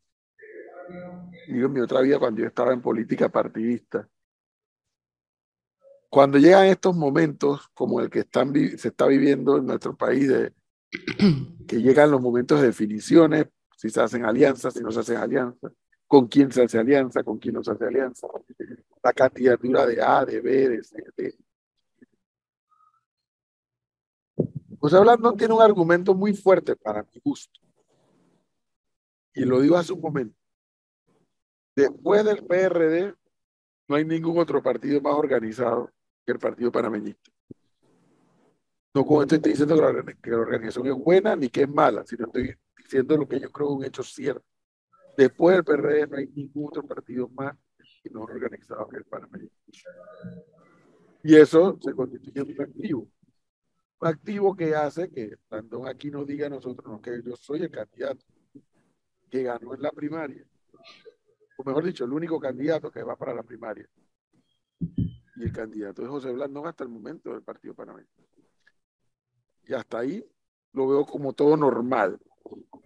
digo 1.53 1.67
en 1.67 1.73
mi 1.73 1.81
otra 1.81 2.01
vida 2.01 2.19
cuando 2.19 2.41
yo 2.41 2.47
estaba 2.47 2.73
en 2.73 2.81
política 2.81 3.29
partidista. 3.29 4.09
Cuando 6.09 6.39
llegan 6.39 6.67
estos 6.67 6.97
momentos 6.97 7.69
como 7.75 8.01
el 8.01 8.11
que 8.11 8.21
están, 8.21 8.53
se 8.55 8.89
está 8.89 9.07
viviendo 9.07 9.59
en 9.59 9.67
nuestro 9.67 9.97
país, 9.97 10.29
de, 10.29 10.53
que 11.69 11.81
llegan 11.81 12.11
los 12.11 12.21
momentos 12.21 12.61
de 12.61 12.69
definiciones, 12.69 13.47
si 13.77 13.91
se 13.91 14.01
hacen 14.01 14.25
alianzas, 14.25 14.75
si 14.75 14.81
no 14.81 14.91
se 14.91 15.01
hacen 15.01 15.19
alianzas, 15.19 15.73
con 16.07 16.27
quién 16.27 16.51
se 16.51 16.65
hace 16.65 16.79
alianza, 16.79 17.23
con 17.23 17.39
quién 17.39 17.55
no 17.55 17.63
se 17.63 17.71
hace 17.71 17.85
alianza, 17.85 18.27
la 19.03 19.13
candidatura 19.13 19.87
de 19.87 20.03
A, 20.03 20.25
de 20.25 20.41
B, 20.41 20.69
de 20.69 20.83
C, 20.83 21.05
de... 21.17 21.35
José 24.81 24.99
Blandón 24.99 25.37
tiene 25.37 25.55
un 25.55 25.63
argumento 25.63 26.15
muy 26.15 26.35
fuerte 26.35 26.75
para 26.75 27.03
mi 27.03 27.21
gusto. 27.23 27.61
Y 29.35 29.45
lo 29.45 29.61
digo 29.61 29.77
hace 29.77 29.93
un 29.93 30.01
momento. 30.01 30.37
Después 31.75 32.25
del 32.25 32.45
PRD 32.45 33.15
no 33.89 33.97
hay 33.97 34.05
ningún 34.05 34.39
otro 34.39 34.63
partido 34.63 35.01
más 35.01 35.15
organizado 35.15 35.91
que 36.25 36.33
el 36.33 36.39
Partido 36.39 36.71
Panameñista. 36.71 37.31
No 38.93 39.05
con 39.05 39.23
esto 39.23 39.37
estoy 39.37 39.53
diciendo 39.53 39.77
que 40.21 40.31
la, 40.31 40.37
organización 40.37 40.87
es 40.89 40.95
buena 40.95 41.37
ni 41.37 41.49
que 41.49 41.63
es 41.63 41.69
mala, 41.69 42.05
sino 42.05 42.27
estoy 42.27 42.57
diciendo 42.77 43.17
lo 43.17 43.29
que 43.29 43.39
yo 43.39 43.51
creo 43.51 43.69
es 43.69 43.77
un 43.77 43.85
hecho 43.85 44.03
cierto. 44.03 44.45
Después 45.17 45.57
del 45.57 45.65
PRD 45.65 46.07
no 46.09 46.17
hay 46.17 46.27
ningún 46.27 46.69
otro 46.69 46.83
partido 46.83 47.29
más 47.29 47.57
no 48.11 48.23
organizado 48.23 48.89
que 48.89 48.97
el 48.97 49.05
Panameñista. 49.05 49.57
Y 51.23 51.37
eso 51.37 51.79
se 51.81 51.93
constituye 51.93 52.41
en 52.41 52.51
un 52.51 52.63
activo. 52.63 53.09
Un 54.01 54.09
activo 54.09 54.57
que 54.57 54.75
hace 54.75 55.11
que 55.11 55.37
cuando 55.49 55.87
aquí 55.87 56.11
nos 56.11 56.27
diga 56.27 56.47
a 56.47 56.51
nosotros 56.51 57.01
que 57.03 57.23
yo 57.23 57.37
soy 57.37 57.63
el 57.63 57.71
candidato 57.71 58.25
que 59.31 59.43
ganó 59.43 59.75
en 59.75 59.83
la 59.83 59.93
primaria 59.93 60.45
o 61.61 61.65
mejor 61.65 61.85
dicho, 61.85 62.05
el 62.05 62.13
único 62.13 62.41
candidato 62.41 62.91
que 62.91 63.03
va 63.03 63.17
para 63.17 63.35
la 63.35 63.43
primaria. 63.43 63.87
Y 64.79 65.43
el 65.43 65.53
candidato 65.53 66.03
es 66.03 66.09
José 66.09 66.33
Blandón 66.33 66.67
hasta 66.67 66.85
el 66.85 66.91
momento 66.91 67.33
del 67.33 67.43
Partido 67.43 67.75
Panameño. 67.75 68.09
Y 69.67 69.75
hasta 69.75 69.99
ahí 69.99 70.25
lo 70.73 70.89
veo 70.89 71.05
como 71.05 71.35
todo 71.35 71.57
normal. 71.57 72.19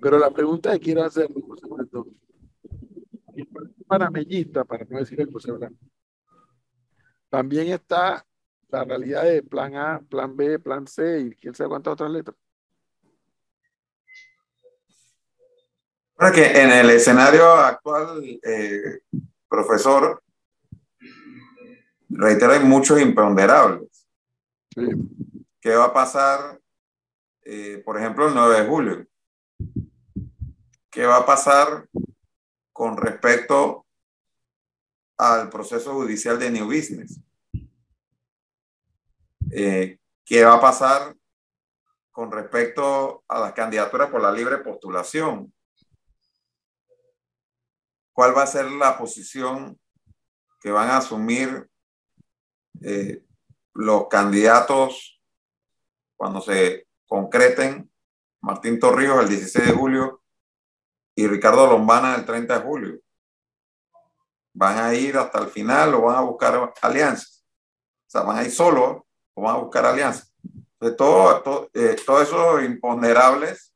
Pero 0.01 0.19
la 0.19 0.31
pregunta 0.31 0.73
que 0.73 0.81
quiero 0.81 1.05
hacer, 1.05 1.33
José 1.33 1.67
Blandón, 1.69 2.17
el 3.37 3.47
Partido 3.47 3.85
Panameñista, 3.87 4.65
para 4.65 4.85
no 4.85 4.99
decir 4.99 5.21
el 5.21 5.31
José 5.31 5.53
Blandón, 5.53 5.91
también 7.29 7.69
está 7.69 8.27
la 8.69 8.85
realidad 8.85 9.23
de 9.23 9.43
plan 9.43 9.77
A, 9.77 10.01
plan 10.01 10.37
B, 10.37 10.59
plan 10.59 10.87
C 10.87 11.21
y 11.21 11.31
quién 11.37 11.55
sabe 11.55 11.69
cuántas 11.71 11.93
otras 11.93 12.11
letras. 12.11 12.37
Que 16.33 16.63
en 16.63 16.71
el 16.71 16.91
escenario 16.91 17.53
actual, 17.53 18.23
eh, 18.43 19.01
profesor, 19.49 20.23
reitero, 22.09 22.53
hay 22.53 22.61
muchos 22.61 23.01
imponderables. 23.01 24.07
¿Qué 25.61 25.75
va 25.75 25.87
a 25.87 25.93
pasar, 25.93 26.61
eh, 27.43 27.83
por 27.85 27.99
ejemplo, 27.99 28.29
el 28.29 28.35
9 28.35 28.61
de 28.61 28.67
julio? 28.67 29.07
¿Qué 30.91 31.07
va 31.07 31.17
a 31.17 31.27
pasar 31.27 31.89
con 32.73 32.97
respecto 32.97 33.85
al 35.17 35.49
proceso 35.49 35.95
judicial 35.95 36.39
de 36.39 36.51
New 36.51 36.67
Business? 36.67 37.21
Eh, 39.51 39.99
¿Qué 40.25 40.45
va 40.45 40.55
a 40.55 40.61
pasar 40.61 41.17
con 42.11 42.31
respecto 42.31 43.25
a 43.29 43.41
las 43.41 43.53
candidaturas 43.53 44.11
por 44.11 44.23
la 44.23 44.33
libre 44.33 44.59
postulación? 44.59 45.53
Cuál 48.15 48.35
va 48.35 48.45
a 48.45 48.47
ser 48.47 48.71
la 48.71 48.97
posición 48.97 49.79
que 50.61 50.71
van 50.71 50.89
a 50.89 50.99
asumir 50.99 51.69
eh, 52.81 53.23
los 53.75 54.09
candidatos 54.09 55.21
cuando 56.17 56.41
se 56.41 56.87
concreten 57.07 57.91
Martín 58.41 58.79
Torrijos 58.79 59.21
el 59.21 59.29
16 59.29 59.67
de 59.67 59.73
julio 59.73 60.23
y 61.17 61.27
Ricardo 61.27 61.67
Lombana 61.67 62.15
el 62.15 62.25
30 62.25 62.59
de 62.59 62.65
julio. 62.65 63.01
¿Van 64.55 64.79
a 64.79 64.95
ir 64.95 65.19
hasta 65.19 65.41
el 65.41 65.49
final 65.49 65.95
o 65.95 66.03
van 66.03 66.17
a 66.17 66.21
buscar 66.21 66.73
alianzas? 66.83 67.45
O 68.07 68.11
sea, 68.11 68.23
¿van 68.23 68.39
a 68.39 68.45
ir 68.45 68.53
solos 68.53 69.03
o 69.35 69.43
van 69.43 69.57
a 69.57 69.59
buscar 69.59 69.85
alianzas? 69.87 70.33
Entonces, 70.75 70.97
todo, 70.97 71.43
todo, 71.43 71.71
eh, 71.75 71.97
todos 72.07 72.23
esos 72.23 72.63
imponderables 72.63 73.75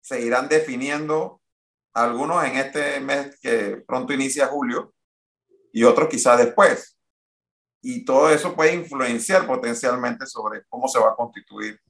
se 0.00 0.20
irán 0.22 0.48
definiendo 0.48 1.41
algunos 1.94 2.44
en 2.44 2.56
este 2.56 3.00
mes 3.00 3.38
que 3.40 3.82
pronto 3.86 4.12
inicia 4.12 4.46
julio 4.46 4.94
y 5.72 5.84
otros 5.84 6.08
quizás 6.08 6.38
después. 6.38 6.98
Y 7.80 8.04
todo 8.04 8.30
eso 8.30 8.54
puede 8.54 8.74
influenciar 8.74 9.46
potencialmente 9.46 10.26
sobre 10.26 10.64
cómo 10.68 10.88
se 10.88 11.00
va 11.00 11.10
a 11.10 11.16
constituir 11.16 11.80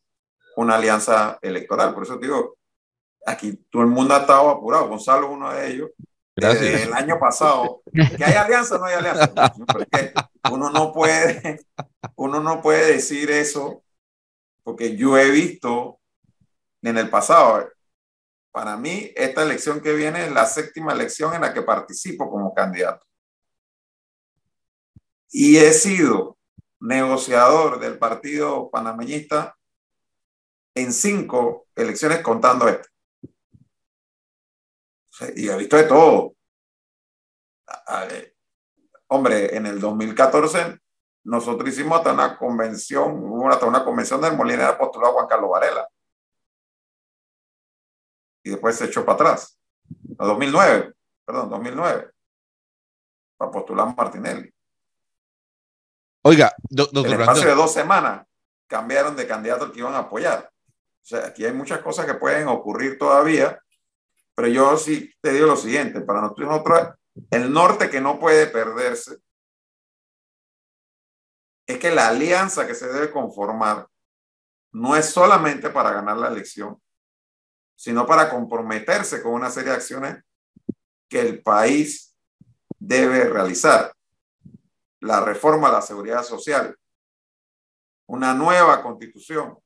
una 0.57 0.77
alianza 0.77 1.39
electoral. 1.43 1.93
Por 1.95 2.05
eso 2.05 2.17
digo, 2.17 2.57
aquí 3.27 3.65
todo 3.71 3.83
el 3.83 3.89
mundo 3.89 4.15
ha 4.15 4.21
estado 4.21 4.49
apurado. 4.49 4.89
Gonzalo 4.89 5.27
es 5.27 5.33
uno 5.33 5.53
de 5.53 5.71
ellos. 5.71 5.91
Desde 6.35 6.85
el 6.85 6.95
año 6.95 7.19
pasado. 7.19 7.83
¿Que 7.93 8.25
hay 8.25 8.35
alianza 8.35 8.77
o 8.77 8.79
no 8.79 8.87
hay 8.87 8.95
alianza? 8.95 9.33
Porque 9.67 10.15
uno 10.51 10.71
no 10.71 10.93
puede, 10.93 11.61
uno 12.17 12.41
no 12.41 12.63
puede 12.63 12.95
decir 12.95 13.31
eso 13.31 13.83
porque 14.63 14.97
yo 14.97 15.19
he 15.19 15.31
visto 15.31 16.01
en 16.83 16.99
el 16.99 17.11
pasado, 17.11 17.69
para 18.53 18.77
mí, 18.77 19.11
esta 19.17 19.43
elección 19.43 19.81
que 19.81 19.95
viene 19.95 20.27
es 20.27 20.33
la 20.33 20.45
séptima 20.45 20.93
elección 20.93 21.35
en 21.35 21.41
la 21.41 21.55
que 21.55 21.63
participo 21.63 22.31
como 22.31 22.55
candidato. 22.55 23.05
Y 25.31 25.57
he 25.57 25.73
sido 25.73 26.37
negociador 26.79 27.81
del 27.81 27.99
partido 27.99 28.71
panameñista 28.71 29.57
en 30.75 30.93
cinco 30.93 31.67
elecciones 31.75 32.21
contando 32.21 32.69
esta. 32.69 32.89
Y 35.35 35.49
he 35.49 35.57
visto 35.57 35.77
de 35.77 35.85
todo. 35.85 36.35
Hombre, 39.07 39.57
en 39.57 39.67
el 39.67 39.81
2014 39.81 40.79
nosotros 41.25 41.71
hicimos 41.71 41.99
hasta 41.99 42.13
una 42.13 42.37
convención, 42.37 43.51
hasta 43.51 43.65
una 43.65 43.85
convención 43.85 44.21
del 44.21 44.37
Molinera 44.37 44.77
postulado 44.77 45.13
a 45.13 45.15
Juan 45.15 45.27
Carlos 45.29 45.51
Varela 45.51 45.89
y 48.43 48.51
después 48.51 48.77
se 48.77 48.87
echó 48.87 49.05
para 49.05 49.15
atrás. 49.15 49.59
A 50.19 50.27
2009, 50.27 50.93
perdón, 51.25 51.51
2009, 51.51 52.11
para 53.37 53.51
postular 53.51 53.89
a 53.89 53.93
Martinelli. 53.93 54.53
Oiga, 56.23 56.53
doctor 56.69 57.07
En 57.07 57.13
el 57.13 57.21
espacio 57.21 57.49
de 57.49 57.55
dos 57.55 57.73
semanas 57.73 58.27
cambiaron 58.67 59.17
de 59.17 59.27
candidato 59.27 59.73
que 59.73 59.81
iban 59.81 59.95
a 59.95 59.99
apoyar. 59.99 60.51
O 61.03 61.05
sea, 61.05 61.27
aquí 61.27 61.45
hay 61.45 61.53
muchas 61.53 61.81
cosas 61.81 62.07
que 62.07 62.15
pueden 62.15 62.47
ocurrir 62.49 62.97
todavía, 62.97 63.61
pero 64.35 64.49
yo 64.49 64.77
sí 64.77 65.13
te 65.21 65.33
digo 65.33 65.47
lo 65.47 65.57
siguiente, 65.57 66.01
para 66.01 66.21
nosotros 66.21 66.95
el 67.31 67.53
norte 67.53 67.91
que 67.91 68.01
no 68.01 68.19
puede 68.19 68.47
perderse 68.47 69.19
es 71.67 71.79
que 71.79 71.91
la 71.91 72.09
alianza 72.09 72.67
que 72.67 72.75
se 72.75 72.91
debe 72.91 73.11
conformar 73.11 73.87
no 74.73 74.97
es 74.97 75.11
solamente 75.11 75.71
para 75.71 75.93
ganar 75.93 76.17
la 76.17 76.29
elección, 76.29 76.81
sino 77.83 78.07
para 78.07 78.31
comprometerse 78.31 79.21
con 79.21 79.33
una 79.33 79.51
serie 79.51 79.71
de 79.71 79.77
acciones 79.77 80.25
que 81.09 81.21
el 81.21 81.43
país 81.43 82.17
debe 82.79 83.25
realizar. 83.25 83.93
La 85.01 85.19
reforma 85.19 85.67
a 85.67 85.73
la 85.73 85.83
seguridad 85.83 86.23
social, 86.23 86.79
una 88.07 88.35
nueva 88.35 88.85
constitución, 88.85 89.59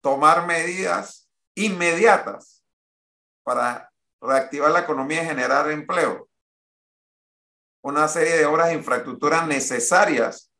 tomar 0.00 0.46
medidas 0.46 1.28
inmediatas 1.54 2.64
para 3.42 3.92
reactivar 4.22 4.70
la 4.70 4.80
economía 4.80 5.22
y 5.22 5.26
generar 5.26 5.70
empleo, 5.70 6.26
una 7.82 8.08
serie 8.08 8.38
de 8.38 8.46
obras 8.46 8.68
de 8.68 8.76
infraestructura 8.76 9.44
necesarias 9.44 10.50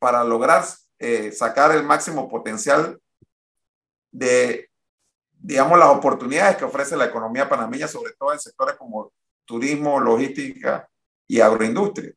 para 0.00 0.24
lograr 0.24 0.64
eh, 0.98 1.30
sacar 1.30 1.70
el 1.70 1.84
máximo 1.84 2.28
potencial 2.28 3.00
de, 4.16 4.70
digamos, 5.30 5.78
las 5.78 5.88
oportunidades 5.88 6.56
que 6.56 6.64
ofrece 6.64 6.96
la 6.96 7.04
economía 7.04 7.48
panameña, 7.48 7.86
sobre 7.86 8.12
todo 8.14 8.32
en 8.32 8.40
sectores 8.40 8.76
como 8.76 9.12
turismo, 9.44 10.00
logística 10.00 10.88
y 11.28 11.40
agroindustria. 11.40 12.12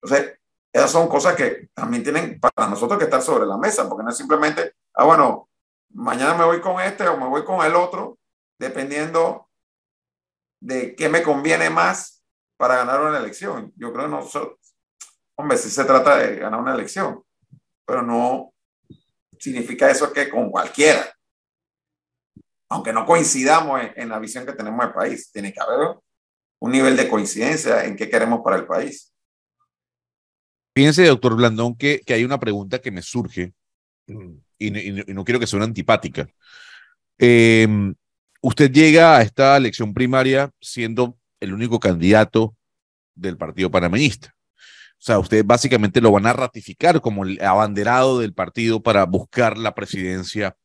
Entonces, 0.00 0.38
esas 0.72 0.90
son 0.90 1.08
cosas 1.08 1.34
que 1.34 1.68
también 1.74 2.02
tienen 2.02 2.38
para 2.38 2.68
nosotros 2.68 2.98
que 2.98 3.04
estar 3.04 3.20
sobre 3.20 3.46
la 3.46 3.56
mesa, 3.56 3.88
porque 3.88 4.04
no 4.04 4.10
es 4.10 4.16
simplemente, 4.16 4.74
ah, 4.94 5.04
bueno, 5.04 5.48
mañana 5.90 6.34
me 6.34 6.44
voy 6.44 6.60
con 6.60 6.80
este 6.80 7.06
o 7.08 7.16
me 7.16 7.26
voy 7.26 7.44
con 7.44 7.64
el 7.64 7.74
otro, 7.74 8.18
dependiendo 8.58 9.48
de 10.60 10.94
qué 10.94 11.08
me 11.08 11.22
conviene 11.22 11.68
más 11.68 12.22
para 12.56 12.76
ganar 12.76 13.00
una 13.00 13.18
elección. 13.18 13.72
Yo 13.76 13.92
creo 13.92 14.04
que 14.04 14.10
no, 14.10 14.24
hombre, 15.36 15.58
si 15.58 15.68
se 15.68 15.84
trata 15.84 16.16
de 16.16 16.36
ganar 16.36 16.60
una 16.60 16.74
elección, 16.74 17.22
pero 17.84 18.02
no 18.02 18.52
significa 19.38 19.90
eso 19.90 20.12
que 20.12 20.30
con 20.30 20.50
cualquiera 20.50 21.14
aunque 22.74 22.92
no 22.92 23.06
coincidamos 23.06 23.80
en, 23.94 24.08
la 24.08 24.18
visión 24.18 24.44
que 24.44 24.52
tenemos 24.52 24.84
del 24.84 24.92
país, 24.92 25.30
tiene 25.30 25.52
que 25.52 25.60
haber 25.60 25.94
un 26.58 26.72
nivel 26.72 26.96
de 26.96 27.08
coincidencia 27.08 27.84
en 27.84 27.94
qué 27.94 28.10
queremos 28.10 28.40
para 28.42 28.56
el 28.56 28.66
país. 28.66 29.14
Fíjense, 30.74 31.06
doctor 31.06 31.36
Blandón, 31.36 31.76
que, 31.76 32.00
que 32.00 32.14
hay 32.14 32.24
una 32.24 32.40
pregunta 32.40 32.80
que 32.80 32.90
me 32.90 33.00
surge 33.00 33.54
y, 34.58 34.70
no 35.12 35.24
quiero 35.24 35.38
que 35.38 35.46
sea 35.46 35.58
una 35.58 35.66
antipática. 35.66 36.28
Em, 37.16 37.94
usted 38.42 38.72
llega 38.72 39.18
a 39.18 39.22
esta 39.22 39.56
elección 39.56 39.94
primaria 39.94 40.50
siendo 40.60 41.16
el 41.38 41.54
único 41.54 41.78
candidato 41.78 42.56
del 43.14 43.36
Partido 43.36 43.70
Panameñista. 43.70 44.34
O 44.98 45.06
sea, 45.06 45.20
usted 45.20 45.44
básicamente 45.44 46.00
lo 46.00 46.10
van 46.10 46.26
a 46.26 46.32
ratificar 46.32 47.00
como 47.00 47.22
el 47.22 47.40
abanderado 47.40 48.18
del 48.18 48.34
partido 48.34 48.82
para 48.82 49.04
buscar 49.04 49.58
la 49.58 49.76
presidencia 49.76 50.56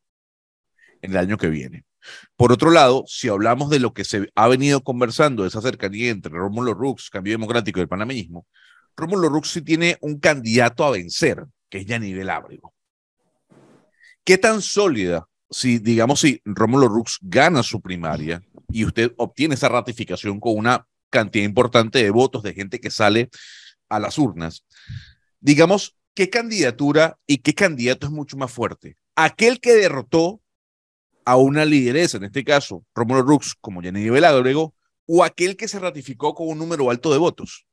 en 1.03 1.11
el 1.11 1.17
año 1.17 1.37
que 1.37 1.49
viene. 1.49 1.85
Por 2.35 2.51
otro 2.51 2.71
lado, 2.71 3.03
si 3.07 3.29
hablamos 3.29 3.69
de 3.69 3.79
lo 3.79 3.93
que 3.93 4.05
se 4.05 4.29
ha 4.35 4.47
venido 4.47 4.81
conversando, 4.83 5.45
esa 5.45 5.61
cercanía 5.61 6.09
entre 6.11 6.31
Rómulo 6.31 6.73
Rux, 6.73 7.09
Cambio 7.09 7.33
Democrático 7.33 7.79
y 7.79 7.83
el 7.83 7.87
panameñismo, 7.87 8.47
Rómulo 8.95 9.29
Rux 9.29 9.49
sí 9.49 9.61
tiene 9.61 9.97
un 10.01 10.19
candidato 10.19 10.83
a 10.83 10.91
vencer, 10.91 11.45
que 11.69 11.79
es 11.79 11.85
Yanivel 11.85 12.29
Ábrego. 12.29 12.73
¿Qué 14.23 14.37
tan 14.37 14.61
sólida, 14.61 15.27
si 15.49 15.79
digamos, 15.79 16.19
si 16.19 16.41
Rómulo 16.45 16.87
Rux 16.87 17.17
gana 17.21 17.63
su 17.63 17.81
primaria 17.81 18.41
y 18.71 18.85
usted 18.85 19.13
obtiene 19.17 19.55
esa 19.55 19.69
ratificación 19.69 20.39
con 20.39 20.57
una 20.57 20.85
cantidad 21.09 21.45
importante 21.45 22.03
de 22.03 22.11
votos 22.11 22.43
de 22.43 22.53
gente 22.53 22.79
que 22.79 22.91
sale 22.91 23.29
a 23.89 23.99
las 23.99 24.17
urnas, 24.17 24.63
digamos, 25.39 25.97
¿qué 26.13 26.29
candidatura 26.29 27.17
y 27.25 27.37
qué 27.37 27.53
candidato 27.53 28.07
es 28.07 28.13
mucho 28.13 28.37
más 28.37 28.51
fuerte? 28.51 28.97
Aquel 29.15 29.59
que 29.59 29.73
derrotó 29.73 30.41
a 31.29 31.35
una 31.35 31.63
lideresa, 31.63 32.17
en 32.17 32.23
este 32.23 32.43
caso, 32.43 32.83
Rómulo 32.95 33.21
Rux, 33.21 33.53
como 33.61 33.83
Yanivel 33.83 34.25
Ábrego, 34.25 34.73
o 35.05 35.23
aquel 35.23 35.55
que 35.55 35.67
se 35.67 35.77
ratificó 35.77 36.33
con 36.33 36.47
un 36.47 36.57
número 36.57 36.89
alto 36.89 37.11
de 37.11 37.19
votos. 37.19 37.67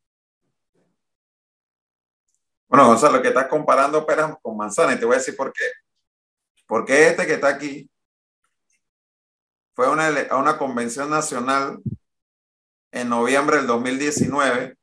Bueno, 2.68 2.88
Gonzalo, 2.88 3.22
que 3.22 3.28
estás 3.28 3.46
comparando 3.46 4.04
peras 4.04 4.34
con 4.42 4.58
manzanas 4.58 4.96
y 4.96 4.98
te 4.98 5.06
voy 5.06 5.14
a 5.14 5.18
decir 5.20 5.34
por 5.34 5.54
qué. 5.54 5.64
Porque 6.66 7.08
este 7.08 7.26
que 7.26 7.32
está 7.32 7.48
aquí 7.48 7.88
fue 9.72 9.86
a 9.86 9.90
una, 9.90 10.08
a 10.08 10.36
una 10.36 10.58
convención 10.58 11.08
nacional 11.08 11.78
en 12.90 13.08
noviembre 13.08 13.56
del 13.56 13.66
2019 13.66 14.76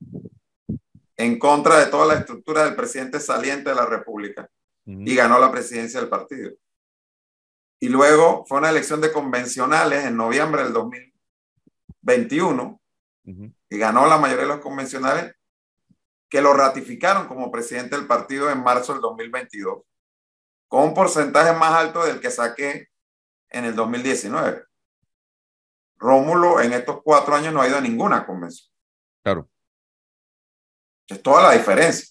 en 1.17 1.38
contra 1.38 1.77
de 1.77 1.91
toda 1.91 2.07
la 2.07 2.15
estructura 2.15 2.65
del 2.65 2.75
presidente 2.75 3.19
saliente 3.19 3.69
de 3.69 3.75
la 3.75 3.86
República 3.86 4.49
y 4.83 5.13
ganó 5.13 5.38
la 5.38 5.51
presidencia 5.51 5.99
del 5.99 6.09
partido. 6.09 6.53
Y 7.84 7.89
luego 7.89 8.46
fue 8.46 8.60
una 8.60 8.69
elección 8.69 9.02
de 9.02 9.12
convencionales 9.12 10.06
en 10.06 10.15
noviembre 10.15 10.63
del 10.63 10.72
2021 10.72 12.82
y 13.26 13.78
ganó 13.78 14.08
la 14.08 14.17
mayoría 14.17 14.43
de 14.43 14.54
los 14.54 14.62
convencionales 14.62 15.36
que 16.30 16.41
lo 16.41 16.54
ratificaron 16.54 17.28
como 17.28 17.52
presidente 17.52 17.98
del 17.98 18.08
partido 18.08 18.50
en 18.50 18.63
marzo 18.63 18.93
del 18.93 19.02
2022, 19.02 19.82
con 20.69 20.84
un 20.84 20.93
porcentaje 20.93 21.52
más 21.58 21.74
alto 21.74 22.06
del 22.06 22.22
que 22.22 22.32
saqué 22.32 22.88
en 23.50 23.65
el 23.65 23.76
2019. 23.76 24.63
Rómulo 25.98 26.62
en 26.62 26.72
estos 26.72 27.02
cuatro 27.04 27.36
años 27.36 27.54
no 27.54 27.62
ha 27.62 27.67
ido 27.67 27.80
a 27.80 27.82
ninguna 27.82 28.26
convención. 28.26 28.72
Claro. 29.22 29.50
Es 31.06 31.22
toda 31.22 31.50
la 31.50 31.52
diferencia. 31.52 32.08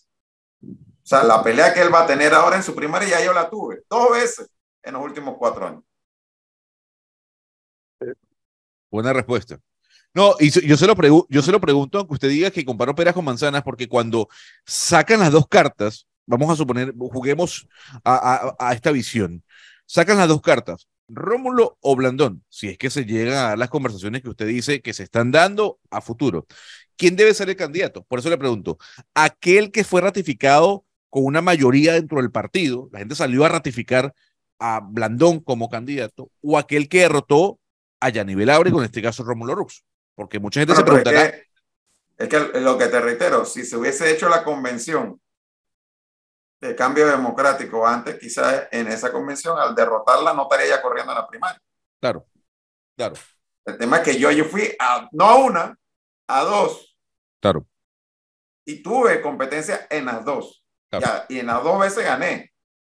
O 0.63 0.67
sea, 1.03 1.25
la 1.25 1.43
pelea 1.43 1.73
que 1.73 1.81
él 1.81 1.95
va 1.95 2.03
a 2.03 2.07
tener 2.07 2.35
ahora 2.35 2.57
en 2.57 2.63
su 2.63 2.75
primaria 2.75 3.09
ya 3.09 3.25
yo 3.25 3.33
la 3.33 3.49
tuve 3.49 3.85
dos 3.89 4.11
veces 4.11 4.52
en 4.83 4.95
los 4.95 5.03
últimos 5.03 5.37
cuatro 5.39 5.67
años. 5.67 5.83
Buena 8.91 9.13
respuesta. 9.13 9.59
No, 10.15 10.35
y 10.39 10.51
yo 10.51 10.77
se, 10.77 10.87
lo 10.87 11.27
yo 11.31 11.43
se 11.43 11.53
lo 11.53 11.61
pregunto, 11.61 11.99
aunque 11.99 12.15
usted 12.15 12.29
diga 12.29 12.51
que 12.51 12.65
comparo 12.65 12.95
peras 12.95 13.15
con 13.15 13.25
manzanas, 13.25 13.63
porque 13.63 13.89
cuando 13.89 14.29
sacan 14.67 15.21
las 15.21 15.33
dos 15.33 15.47
cartas, 15.49 16.07
vamos 16.27 16.51
a 16.51 16.57
suponer, 16.57 16.93
juguemos 16.99 17.67
a, 18.05 18.55
a, 18.59 18.75
esta 18.75 18.91
visión, 18.91 19.43
sacan 19.87 20.19
las 20.19 20.29
dos 20.29 20.43
cartas, 20.43 20.87
Rómulo 21.09 21.79
o 21.81 21.97
Blandón, 21.97 22.45
si 22.51 22.69
es 22.69 22.79
que 22.79 22.91
se 22.91 23.07
llegan 23.07 23.53
a 23.53 23.57
las 23.57 23.71
conversaciones 23.71 24.23
que 24.23 24.29
usted 24.29 24.47
dice 24.47 24.83
que 24.83 24.93
se 24.93 25.03
están 25.03 25.31
dando 25.31 25.81
a 25.91 26.03
futuro. 26.03 26.47
¿Quién 26.97 27.17
debe 27.17 27.33
ser 27.35 27.49
el 27.49 27.57
candidato? 27.57 28.05
Por 28.05 28.19
eso 28.19 28.29
le 28.29 28.39
pregunto, 28.39 28.79
aquel 29.15 29.73
que 29.73 29.85
fue 29.85 30.03
ratificado 30.03 30.85
con 31.09 31.25
una 31.25 31.41
mayoría 31.43 31.95
dentro 31.95 32.21
del 32.21 32.31
partido, 32.31 32.89
la 32.93 33.01
gente 33.01 33.15
salió 33.15 33.45
a 33.45 33.49
ratificar 33.49 34.15
a 34.65 34.79
Blandón 34.81 35.41
como 35.41 35.69
candidato, 35.69 36.31
o 36.41 36.57
aquel 36.57 36.89
que 36.89 37.01
derrotó 37.01 37.59
a 37.99 38.11
Yanivel 38.11 38.49
Ábrego, 38.49 38.79
en 38.79 38.85
este 38.85 39.03
caso 39.03 39.25
Rómulo 39.25 39.57
Rux. 39.57 39.85
Porque 40.15 40.39
mucha 40.39 40.61
gente 40.61 40.77
se 40.77 40.85
preguntará. 40.85 41.35
Es 42.17 42.29
que, 42.29 42.39
lo 42.61 42.79
que 42.79 42.87
te 42.87 43.01
reitero, 43.01 43.45
si 43.45 43.65
se 43.65 43.77
hubiese 43.77 44.09
hecho 44.13 44.29
la 44.29 44.45
convención 44.45 45.21
de 46.61 46.77
cambio 46.77 47.09
democrático 47.09 47.85
antes, 47.85 48.21
quizás 48.21 48.69
en 48.71 48.87
esa 48.87 49.11
convención, 49.11 49.59
al 49.59 49.75
derrotarla, 49.75 50.33
no 50.33 50.45
estaría 50.45 50.77
ya 50.77 50.83
corriendo 50.83 51.11
en 51.11 51.19
la 51.19 51.27
primaria. 51.27 51.61
Claro, 51.99 52.25
claro. 52.97 53.15
El 53.65 53.79
tema 53.79 53.97
es 53.97 54.03
que 54.05 54.17
yo, 54.17 54.31
yo 54.31 54.45
fui 54.45 54.73
a, 54.79 55.09
no 55.11 55.25
a 55.25 55.37
una, 55.39 55.77
a 56.29 56.41
dos. 56.45 56.97
Claro. 57.41 57.67
Y 58.65 58.81
tuve 58.81 59.21
competencia 59.21 59.89
en 59.91 60.05
las 60.05 60.25
dos. 60.25 60.65
y 61.29 61.41
en 61.41 61.47
las 61.47 61.65
dos 61.65 61.81
veces 61.81 62.05
gané. 62.05 62.52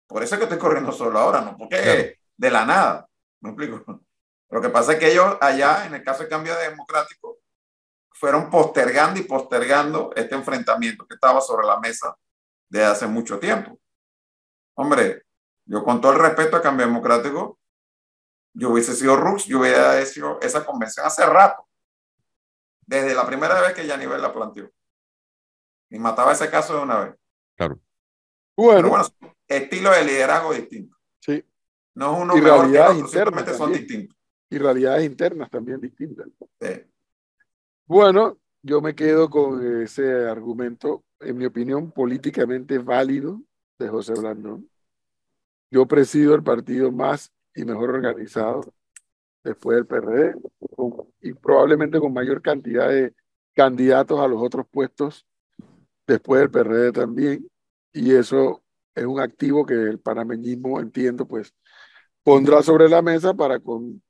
Por 0.09 0.23
eso 0.23 0.33
es 0.33 0.39
que 0.39 0.45
estoy 0.45 0.57
corriendo 0.57 0.91
solo 0.91 1.19
ahora, 1.19 1.41
no 1.41 1.55
porque 1.55 2.17
de 2.35 2.49
la 2.49 2.65
nada. 2.65 3.07
¿Me 3.41 3.51
explico? 3.51 3.83
Lo 4.49 4.59
que 4.59 4.69
pasa 4.69 4.93
es 4.93 4.99
que 4.99 5.11
ellos 5.11 5.37
allá, 5.39 5.85
en 5.85 5.93
el 5.93 6.03
caso 6.03 6.23
de 6.23 6.29
cambio 6.29 6.55
democrático, 6.57 7.37
fueron 8.11 8.49
postergando 8.49 9.19
y 9.19 9.23
postergando 9.23 10.11
este 10.15 10.33
enfrentamiento 10.33 11.05
que 11.05 11.13
estaba 11.13 11.39
sobre 11.41 11.67
la 11.67 11.79
mesa 11.79 12.17
desde 12.67 12.87
hace 12.87 13.05
mucho 13.05 13.37
tiempo. 13.37 13.79
Hombre, 14.73 15.21
yo 15.65 15.83
con 15.83 16.01
todo 16.01 16.13
el 16.13 16.19
respeto 16.19 16.57
a 16.57 16.61
cambio 16.63 16.87
democrático, 16.87 17.59
yo 18.53 18.71
hubiese 18.71 18.95
sido 18.95 19.15
Rux, 19.15 19.45
yo 19.45 19.59
hubiera 19.59 20.01
hecho 20.01 20.41
esa 20.41 20.65
convención 20.65 21.05
hace 21.05 21.23
rato, 21.23 21.67
desde 22.81 23.13
la 23.13 23.27
primera 23.27 23.61
vez 23.61 23.73
que 23.73 23.85
Yanivel 23.85 24.23
la 24.23 24.33
planteó. 24.33 24.71
Y 25.91 25.99
mataba 25.99 26.31
ese 26.31 26.49
caso 26.49 26.77
de 26.77 26.81
una 26.81 26.99
vez. 27.01 27.15
Claro. 27.55 27.79
Bueno, 28.55 28.89
bueno 28.89 29.05
estilo 29.49 29.91
de 29.91 30.05
liderazgo 30.05 30.53
distinto. 30.53 30.95
Sí. 31.19 31.43
No 31.95 32.15
es 32.15 32.21
uno 32.21 32.37
y 32.37 32.41
mejor 32.41 33.45
que 33.45 33.53
son 33.53 33.73
distintos 33.73 34.19
y 34.49 34.57
realidades 34.57 35.05
internas 35.05 35.49
también 35.49 35.79
distintas. 35.79 36.27
Bueno, 37.85 38.37
yo 38.61 38.81
me 38.81 38.95
quedo 38.95 39.29
con 39.29 39.81
ese 39.81 40.27
argumento, 40.27 41.03
en 41.19 41.37
mi 41.37 41.45
opinión, 41.45 41.91
políticamente 41.91 42.77
válido 42.79 43.41
de 43.77 43.89
José 43.89 44.13
Blandón. 44.13 44.69
Yo 45.71 45.85
presido 45.85 46.33
el 46.35 46.43
partido 46.43 46.91
más 46.91 47.31
y 47.53 47.63
mejor 47.63 47.91
organizado 47.91 48.61
después 49.43 49.75
del 49.75 49.85
PRD 49.85 50.35
y 51.21 51.33
probablemente 51.33 51.99
con 51.99 52.13
mayor 52.13 52.41
cantidad 52.41 52.89
de 52.89 53.13
candidatos 53.53 54.19
a 54.19 54.27
los 54.27 54.41
otros 54.41 54.65
puestos 54.69 55.25
después 56.07 56.41
del 56.41 56.51
PRD 56.51 56.91
también. 56.91 57.47
Y 57.93 58.13
eso 58.13 58.63
es 58.99 59.05
un 59.05 59.19
activo 59.19 59.65
que 59.65 59.73
el 59.73 59.99
panameñismo, 59.99 60.79
entiendo, 60.79 61.27
pues 61.27 61.53
pondrá 62.23 62.61
sobre 62.61 62.89
la 62.89 63.01
mesa 63.01 63.33
para 63.33 63.59
con 63.59 64.01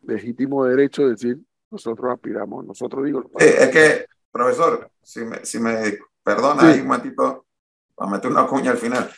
legítimo 0.00 0.64
derecho 0.64 1.08
decir, 1.08 1.38
nosotros 1.70 2.12
aspiramos, 2.12 2.64
nosotros 2.64 3.04
digo. 3.04 3.30
es 3.38 3.68
que, 3.68 4.06
profesor, 4.30 4.90
si 5.02 5.20
me, 5.20 5.44
si 5.44 5.58
me 5.58 5.98
perdona 6.22 6.68
ahí 6.68 6.80
un 6.80 6.86
momentito, 6.86 7.46
para 7.94 8.10
meter 8.10 8.30
una 8.30 8.46
cuña 8.46 8.72
al 8.72 8.78
final. 8.78 9.12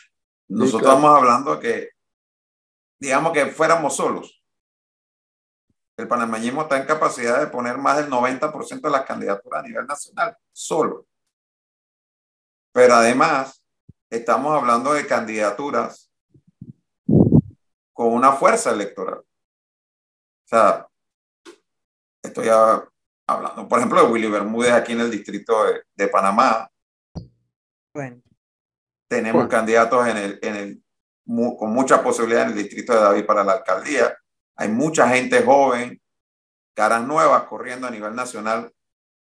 Nosotros 0.47 0.83
estamos 0.83 1.17
hablando 1.17 1.55
de 1.55 1.61
que, 1.61 1.89
digamos 2.99 3.33
que 3.33 3.47
fuéramos 3.47 3.95
solos. 3.95 4.43
El 5.97 6.07
panameñismo 6.07 6.63
está 6.63 6.77
en 6.77 6.85
capacidad 6.85 7.39
de 7.39 7.47
poner 7.47 7.77
más 7.77 7.97
del 7.97 8.09
90% 8.09 8.81
de 8.81 8.89
las 8.89 9.05
candidaturas 9.05 9.63
a 9.63 9.67
nivel 9.67 9.87
nacional, 9.87 10.37
solo. 10.51 11.07
Pero 12.73 12.95
además, 12.95 13.64
estamos 14.15 14.57
hablando 14.57 14.93
de 14.93 15.05
candidaturas 15.05 16.11
con 17.05 18.13
una 18.13 18.33
fuerza 18.33 18.71
electoral. 18.71 19.19
O 19.19 20.47
sea, 20.47 20.87
estoy 22.21 22.49
hablando, 23.27 23.67
por 23.67 23.79
ejemplo, 23.79 24.01
de 24.01 24.11
Willy 24.11 24.29
Bermúdez 24.29 24.71
aquí 24.73 24.93
en 24.93 25.01
el 25.01 25.11
distrito 25.11 25.55
de, 25.95 26.07
Panamá. 26.07 26.69
Bueno. 27.93 28.21
Tenemos 29.07 29.47
candidatos 29.47 30.07
en 30.07 30.17
el, 30.17 30.39
en 30.41 30.55
el, 30.55 30.83
con 31.57 31.71
mucha 31.71 32.03
posibilidad 32.03 32.43
en 32.43 32.49
el 32.49 32.55
distrito 32.55 32.93
de 32.93 32.99
David 32.99 33.25
para 33.25 33.43
la 33.43 33.53
alcaldía. 33.53 34.17
Hay 34.55 34.69
mucha 34.69 35.07
gente 35.09 35.43
joven, 35.43 36.01
caras 36.73 37.05
nuevas 37.05 37.43
corriendo 37.43 37.87
a 37.87 37.91
nivel 37.91 38.15
nacional. 38.15 38.71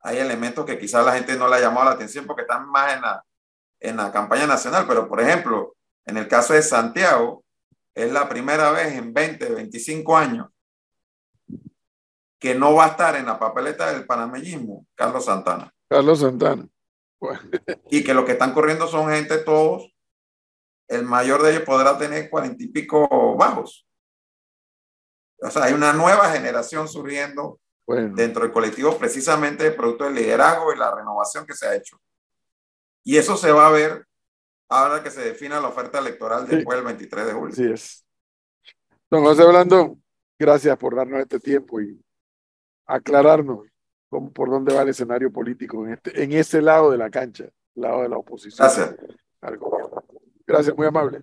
Hay 0.00 0.18
elementos 0.18 0.64
que 0.64 0.78
quizás 0.78 1.04
la 1.04 1.12
gente 1.12 1.36
no 1.36 1.48
le 1.48 1.56
ha 1.56 1.60
llamado 1.60 1.86
la 1.86 1.92
atención 1.92 2.26
porque 2.26 2.42
están 2.42 2.68
más 2.68 2.94
en 2.94 3.02
la, 3.02 3.24
en 3.80 3.96
la 3.96 4.12
campaña 4.12 4.46
nacional, 4.46 4.86
pero 4.86 5.08
por 5.08 5.20
ejemplo, 5.20 5.74
en 6.04 6.16
el 6.16 6.28
caso 6.28 6.54
de 6.54 6.62
Santiago, 6.62 7.44
es 7.94 8.12
la 8.12 8.28
primera 8.28 8.70
vez 8.70 8.94
en 8.94 9.12
20, 9.12 9.54
25 9.54 10.16
años 10.16 10.48
que 12.38 12.54
no 12.54 12.74
va 12.74 12.84
a 12.84 12.88
estar 12.88 13.16
en 13.16 13.26
la 13.26 13.38
papeleta 13.38 13.92
del 13.92 14.06
panameñismo, 14.06 14.86
Carlos 14.94 15.24
Santana. 15.24 15.72
Carlos 15.88 16.20
Santana. 16.20 16.68
Y 17.90 18.04
que 18.04 18.14
los 18.14 18.24
que 18.24 18.32
están 18.32 18.52
corriendo 18.52 18.86
son 18.86 19.10
gente 19.10 19.38
todos, 19.38 19.94
el 20.88 21.04
mayor 21.04 21.42
de 21.42 21.52
ellos 21.52 21.62
podrá 21.62 21.98
tener 21.98 22.30
cuarenta 22.30 22.62
y 22.62 22.68
pico 22.68 23.34
bajos. 23.36 23.86
O 25.40 25.50
sea, 25.50 25.64
hay 25.64 25.72
una 25.72 25.92
nueva 25.92 26.30
generación 26.30 26.88
surgiendo 26.88 27.58
dentro 27.86 28.42
del 28.42 28.52
colectivo 28.52 28.96
precisamente 28.98 29.70
producto 29.70 30.04
del 30.04 30.14
liderazgo 30.14 30.72
y 30.72 30.78
la 30.78 30.94
renovación 30.94 31.46
que 31.46 31.54
se 31.54 31.66
ha 31.66 31.74
hecho. 31.74 31.98
Y 33.06 33.18
eso 33.18 33.36
se 33.36 33.52
va 33.52 33.68
a 33.68 33.70
ver 33.70 34.04
ahora 34.68 35.00
que 35.00 35.12
se 35.12 35.20
defina 35.20 35.60
la 35.60 35.68
oferta 35.68 36.00
electoral 36.00 36.44
después 36.48 36.76
del 36.76 36.84
23 36.86 37.26
de 37.26 37.32
julio. 37.32 37.54
Sí 37.54 37.64
es. 37.64 38.04
Don 39.08 39.22
José 39.22 39.46
Blandón, 39.46 40.02
gracias 40.36 40.76
por 40.76 40.96
darnos 40.96 41.20
este 41.20 41.38
tiempo 41.38 41.80
y 41.80 42.04
aclararnos 42.84 43.60
por 44.10 44.50
dónde 44.50 44.74
va 44.74 44.82
el 44.82 44.88
escenario 44.88 45.30
político 45.30 45.86
en, 45.86 45.92
este, 45.92 46.20
en 46.20 46.32
ese 46.32 46.60
lado 46.60 46.90
de 46.90 46.98
la 46.98 47.08
cancha, 47.08 47.44
lado 47.76 48.02
de 48.02 48.08
la 48.08 48.16
oposición. 48.16 48.66
Gracias. 48.66 48.96
Gracias, 50.44 50.76
muy 50.76 50.88
amable. 50.88 51.20